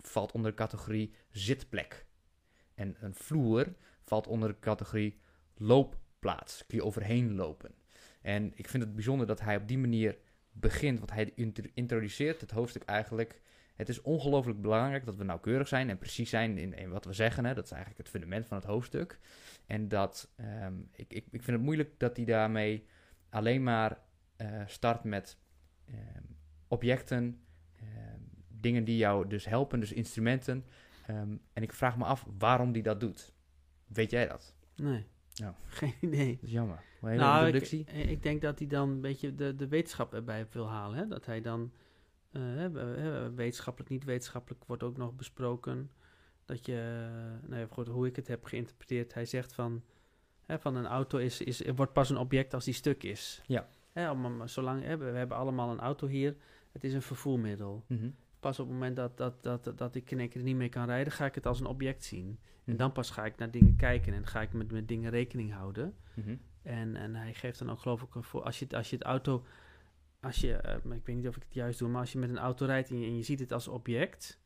[0.00, 2.06] valt onder de categorie zitplek.
[2.74, 3.74] En een vloer
[4.04, 5.20] valt onder de categorie
[5.54, 6.66] loopplaats.
[6.66, 7.74] Kun je overheen lopen.
[8.22, 10.18] En ik vind het bijzonder dat hij op die manier
[10.52, 11.32] begint, want hij
[11.74, 13.40] introduceert het hoofdstuk eigenlijk.
[13.74, 17.12] Het is ongelooflijk belangrijk dat we nauwkeurig zijn en precies zijn in, in wat we
[17.12, 17.44] zeggen.
[17.44, 17.54] Hè.
[17.54, 19.18] Dat is eigenlijk het fundament van het hoofdstuk.
[19.66, 22.86] En dat, ehm, ik, ik, ik vind het moeilijk dat hij daarmee
[23.32, 23.98] alleen maar
[24.36, 25.38] eh, start met
[25.84, 26.22] ehm,
[26.68, 27.40] objecten,
[27.76, 30.64] ehm, dingen die jou dus helpen, dus instrumenten.
[31.06, 33.32] Ehm, en ik vraag me af waarom die dat doet.
[33.86, 34.54] Weet jij dat?
[34.76, 35.06] Nee.
[35.66, 36.34] Geen idee.
[36.34, 36.82] Dat is jammer.
[37.00, 37.84] Hele Nou, ik, introductie.
[38.08, 40.98] ik denk dat hij dan een beetje de, de wetenschap erbij wil halen.
[40.98, 41.06] Hè?
[41.06, 41.72] Dat hij dan,
[42.32, 45.90] eh, eh, wetenschappelijk, niet wetenschappelijk wordt ook nog besproken.
[46.44, 49.82] Dat je, eh, nou ja, goed, hoe ik het heb geïnterpreteerd, hij zegt van,
[50.46, 53.42] hè, van een auto is, is, wordt pas een object als die stuk is.
[53.46, 53.68] Ja.
[53.92, 56.36] Hè, om, zolang, hè, we hebben allemaal een auto hier,
[56.72, 57.84] het is een vervoermiddel.
[57.86, 58.10] Mhm.
[58.40, 60.68] Pas op het moment dat, dat, dat, dat ik in één keer er niet meer
[60.68, 62.26] kan rijden, ga ik het als een object zien.
[62.64, 62.76] En Mhm.
[62.76, 65.94] dan pas ga ik naar dingen kijken en ga ik met, met dingen rekening houden.
[66.14, 66.36] Mhm.
[66.62, 69.04] En, en hij geeft dan ook geloof ik een voor als je, als je het
[69.04, 69.44] auto,
[70.20, 72.30] als je, maar ik weet niet of ik het juist doe, maar als je met
[72.30, 74.40] een auto rijdt en je, en je ziet het als object,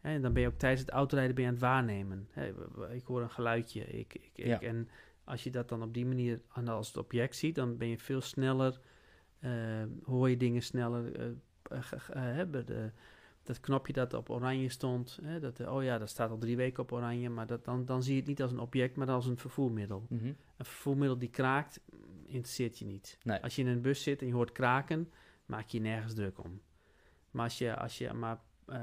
[0.00, 2.28] hè, dan ben je ook tijdens het autorijden ben je aan het waarnemen.
[2.30, 2.52] Hè,
[2.94, 4.60] ik hoor een geluidje, ik, ik, ik- Ja.
[4.60, 4.88] en
[5.24, 8.20] als je dat dan op die manier als het object ziet, dan ben je veel
[8.20, 8.80] sneller,
[9.38, 9.50] eh,
[10.04, 11.12] hoor je dingen sneller,
[12.64, 12.90] de
[13.42, 16.82] dat knopje dat op oranje stond, hè, dat, oh ja, dat staat al drie weken
[16.82, 19.26] op oranje, maar dat, dan, dan zie je het niet als een object, maar als
[19.26, 20.06] een vervoermiddel.
[20.08, 20.26] Mhm.
[20.26, 21.80] Een vervoermiddel die kraakt,
[22.24, 23.18] interesseert je niet.
[23.22, 23.42] Nee.
[23.42, 25.10] Als je in een bus zit en je hoort kraken,
[25.46, 26.60] maak je je nergens druk om.
[27.30, 28.40] Maar als je, als je, maar,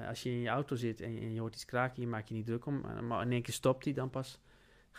[0.08, 2.28] als je in je auto zit en je, en je hoort iets kraken, je maakt
[2.30, 2.80] je niet druk om.
[2.82, 4.40] Maar- Maar in één keer stopt hij, dan pas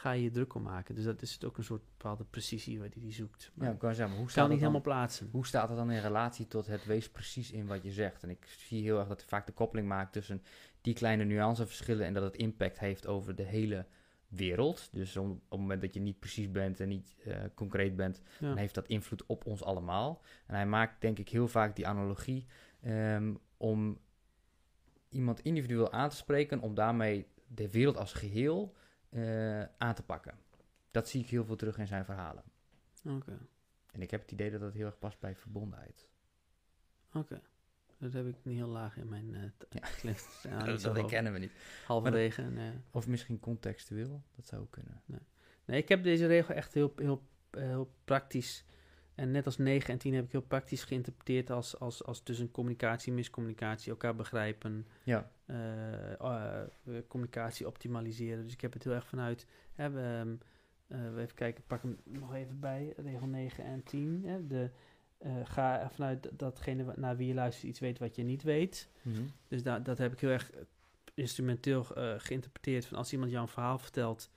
[0.00, 0.94] ga je je druk om maken.
[0.94, 3.50] Dus dat is het ook een soort bepaalde precisie waar die, die zoekt.
[3.54, 5.28] Maar Ja, ik kan zeggen, maar hoe staat kan niet het dan- helemaal plaatsen.
[5.32, 8.22] Hoe staat het dan in relatie tot het wees precies in wat je zegt?
[8.22, 10.42] En ik zie heel erg dat hij vaak de koppeling maakt tussen
[10.80, 13.86] die kleine nuanceverschillen en dat het impact heeft over de hele
[14.28, 14.88] wereld.
[14.92, 18.20] Dus om- op het moment dat je niet precies bent en niet eh, concreet bent,
[18.40, 18.48] Ja.
[18.48, 20.22] dan heeft dat invloed op ons allemaal.
[20.46, 22.46] En hij maakt denk ik heel vaak die analogie
[22.80, 23.98] ehm, om
[25.08, 28.74] iemand individueel aan te spreken, om daarmee de wereld als geheel
[29.10, 30.34] eh, aan te pakken.
[30.90, 32.42] Dat zie ik heel veel terug in zijn verhalen.
[33.04, 33.38] Oké,
[33.92, 36.08] En ik heb het idee dat dat heel erg past bij verbondenheid.
[37.12, 37.40] oké.
[37.98, 40.12] Dat heb ik niet heel laag in mijn uh, Ja.
[40.42, 41.52] ja, dat dat kennen we niet.
[41.86, 42.42] Halverwege.
[42.42, 45.02] en, eh, Of misschien contextueel, dat zou ook kunnen.
[45.64, 48.64] Nee, ik heb deze regel echt heel, heel, heel praktisch.
[49.20, 52.50] En net als 9 en 10 heb ik heel praktisch geïnterpreteerd als, als, als tussen
[52.50, 56.66] communicatie, miscommunicatie, elkaar begrijpen, Ja, eh, eh,
[57.08, 58.42] communicatie optimaliseren.
[58.42, 59.46] Dus ik heb het heel erg vanuit.
[59.72, 60.34] Hè, we, ehm,
[60.86, 64.22] eh, even kijken, pak hem nog even bij, regel 9 en 10.
[64.24, 64.70] Hè, de,
[65.44, 68.90] ga vanuit datgene naar wie je luistert iets weet wat je niet weet.
[69.02, 69.22] Mhm.
[69.48, 70.50] Dus da dat heb ik heel erg
[71.14, 71.84] instrumenteel
[72.18, 72.86] geïnterpreteerd.
[72.86, 74.30] Van als iemand jou een verhaal vertelt,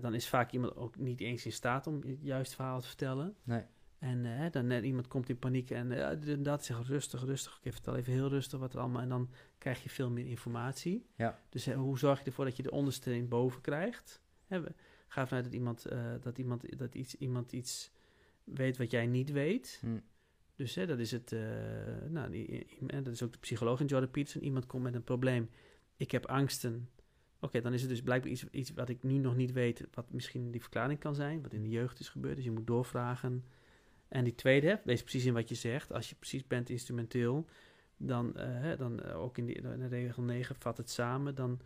[0.00, 3.36] dan is vaak iemand ook niet eens in staat om het juiste verhaal te vertellen.
[3.42, 3.62] Nee.
[4.00, 7.60] En eh, dan net iemand komt in paniek en eh, dat zegt rustig, rustig.
[7.62, 9.02] Ik vertel even heel rustig wat er allemaal.
[9.02, 11.06] En dan krijg je veel meer informatie.
[11.16, 11.38] Ja.
[11.48, 14.20] Dus eh, hoe zorg je ervoor dat je de ondersteuning boven krijgt?
[14.46, 14.60] Hè,
[15.08, 17.90] ga vanuit dat iemand, eh, dat iemand, dat iets, iemand iets
[18.44, 19.78] weet wat jij niet weet.
[19.80, 19.98] Hm.
[20.56, 21.32] Dus hè, dat is het.
[21.32, 21.40] eh,
[22.08, 24.42] nou, die- dat is ook de psycholoog in Jordan Peterson.
[24.42, 25.50] Iemand komt met een probleem.
[25.96, 26.88] Ik heb angsten.
[27.40, 30.12] Oké, dan is het dus blijkbaar iets, iets wat ik nu nog niet weet, wat
[30.12, 32.36] misschien die verklaring kan zijn, wat in de jeugd is gebeurd.
[32.36, 33.44] Dus je moet doorvragen.
[34.10, 35.92] En die tweede, wees precies in wat je zegt.
[35.92, 37.46] Als je precies bent instrumenteel,
[37.96, 41.60] dan, eh, dan eh, ook in, die, in de regel 9 vat het samen, dan,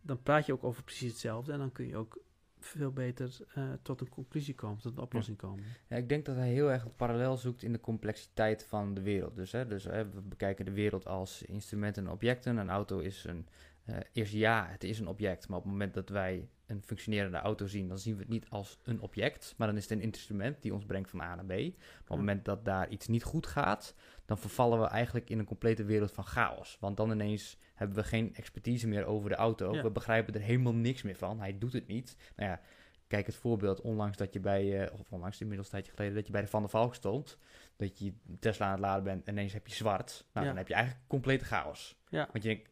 [0.00, 2.18] dan praat je ook over precies hetzelfde en dan kun je ook
[2.60, 5.64] veel beter eh, tot een conclusie komen, tot een oplossing komen.
[5.88, 9.02] Ja, ik denk dat hij heel erg het parallel zoekt in de complexiteit van de
[9.02, 9.36] wereld.
[9.36, 12.56] Dus, hè, dus hè, we bekijken de wereld als instrumenten en objecten.
[12.56, 13.46] Een auto is een,
[13.84, 15.48] eh is ja, het is een object.
[15.48, 18.46] Maar op het moment dat wij een functionerende auto zien, dan zien we het niet
[18.50, 19.54] als een object.
[19.56, 21.48] Maar dan is het een instrument die ons brengt van A naar B.
[21.48, 21.58] Maar
[22.00, 23.94] op het moment dat daar iets niet goed gaat,
[24.26, 26.76] dan vervallen we eigenlijk in een complete wereld van chaos.
[26.80, 29.74] Want dan ineens hebben we geen expertise meer over de auto.
[29.74, 29.82] Ja.
[29.82, 31.40] We begrijpen er helemaal niks meer van.
[31.40, 32.16] Hij doet het niet.
[32.36, 32.60] Nou ja,
[33.06, 36.26] kijk het voorbeeld onlangs dat je bij, eh, of onlangs inmiddels een tijdje geleden, dat
[36.26, 37.38] je bij de Van der Valk stond.
[37.76, 40.24] Dat je Tesla aan het laden bent en ineens heb je zwart.
[40.32, 40.52] Nou, Ja.
[40.52, 41.96] dan heb je eigenlijk complete chaos.
[42.08, 42.28] Ja.
[42.32, 42.70] Want je denkt,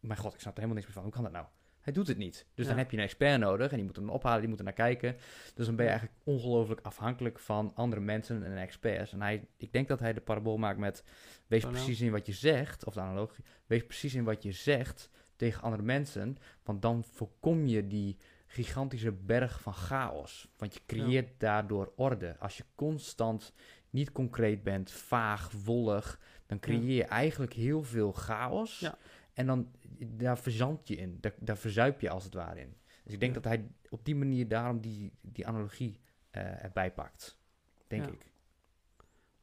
[0.00, 1.02] mijn god, ik snap er helemaal niks meer van.
[1.04, 1.46] Hoe kan dat nou?
[1.84, 2.46] Hij doet het niet.
[2.54, 2.70] Dus Ja.
[2.70, 4.72] dan heb je een expert nodig en die moet hem ophalen, die moet er naar
[4.72, 5.16] kijken.
[5.54, 9.12] Dus dan ben je eigenlijk ongelooflijk afhankelijk van andere mensen en experts.
[9.12, 11.04] En hij, ik denk dat hij de parabool maakt met,
[11.46, 15.10] wees precies in wat je zegt, of de analogie, wees precies in wat je zegt
[15.36, 16.36] tegen andere mensen.
[16.62, 18.16] Want dan voorkom je die
[18.46, 20.48] gigantische berg van chaos.
[20.56, 22.36] Want je creëert daardoor orde.
[22.38, 23.52] Als je constant
[23.90, 28.78] niet concreet bent, vaag, wollig, dan creëer je eigenlijk heel veel chaos.
[28.78, 28.98] Ja.
[29.34, 32.76] En dan daar verzand je in, daar, daar verzuip je als het ware in.
[33.04, 33.40] Dus ik denk Ja.
[33.40, 37.38] dat hij op die manier daarom die, die analogie eh, erbij pakt.
[37.86, 38.10] Denk Ja.
[38.12, 38.32] ik.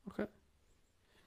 [0.04, 0.28] Oké.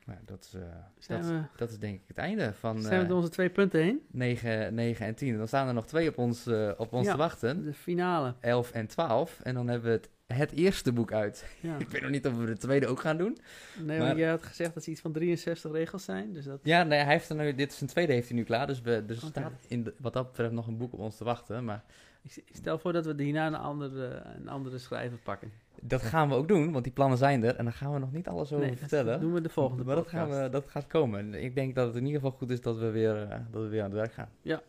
[0.05, 0.51] Maar dat, is,
[0.99, 3.51] Zijn, dat, we, dat is denk ik het einde van zijn we eh onze twee
[3.51, 4.07] punten heen?
[4.11, 5.33] 9, 9 en 10.
[5.33, 6.47] En dan staan er nog twee op ons,
[6.77, 7.13] op ons Ja.
[7.13, 7.63] te wachten.
[7.63, 8.35] De finale.
[8.41, 9.41] 11 en 12.
[9.41, 11.45] En dan hebben we het, het eerste boek uit.
[11.61, 11.77] Ja.
[11.85, 13.39] Ik weet nog niet of we de tweede ook gaan doen.
[13.79, 16.33] Nee, Maar- maar jij had gezegd dat ze iets van 63 regels zijn.
[16.33, 18.45] Dus dat, Ja, nee, hij heeft er nu, dit is zijn tweede heeft hij nu
[18.45, 18.67] klaar.
[18.67, 21.17] Dus we, dus er staat in de- wat dat betreft nog een boek op ons
[21.17, 21.65] te wachten.
[21.65, 21.85] Maar
[22.23, 25.51] ik, stel voor dat we hierna een andere, een andere schrijver pakken.
[25.81, 27.57] dat gaan we ook doen, want die plannen zijn er.
[27.57, 29.21] En daar gaan we nog niet alles over Nee, dat vertellen.
[29.21, 31.35] doen we de volgende maar dat, gaan we, dat gaat komen.
[31.35, 33.69] Ik denk dat het in ieder geval goed is dat we weer, eh, dat we
[33.69, 34.29] weer aan het werk gaan.
[34.43, 34.63] Ja,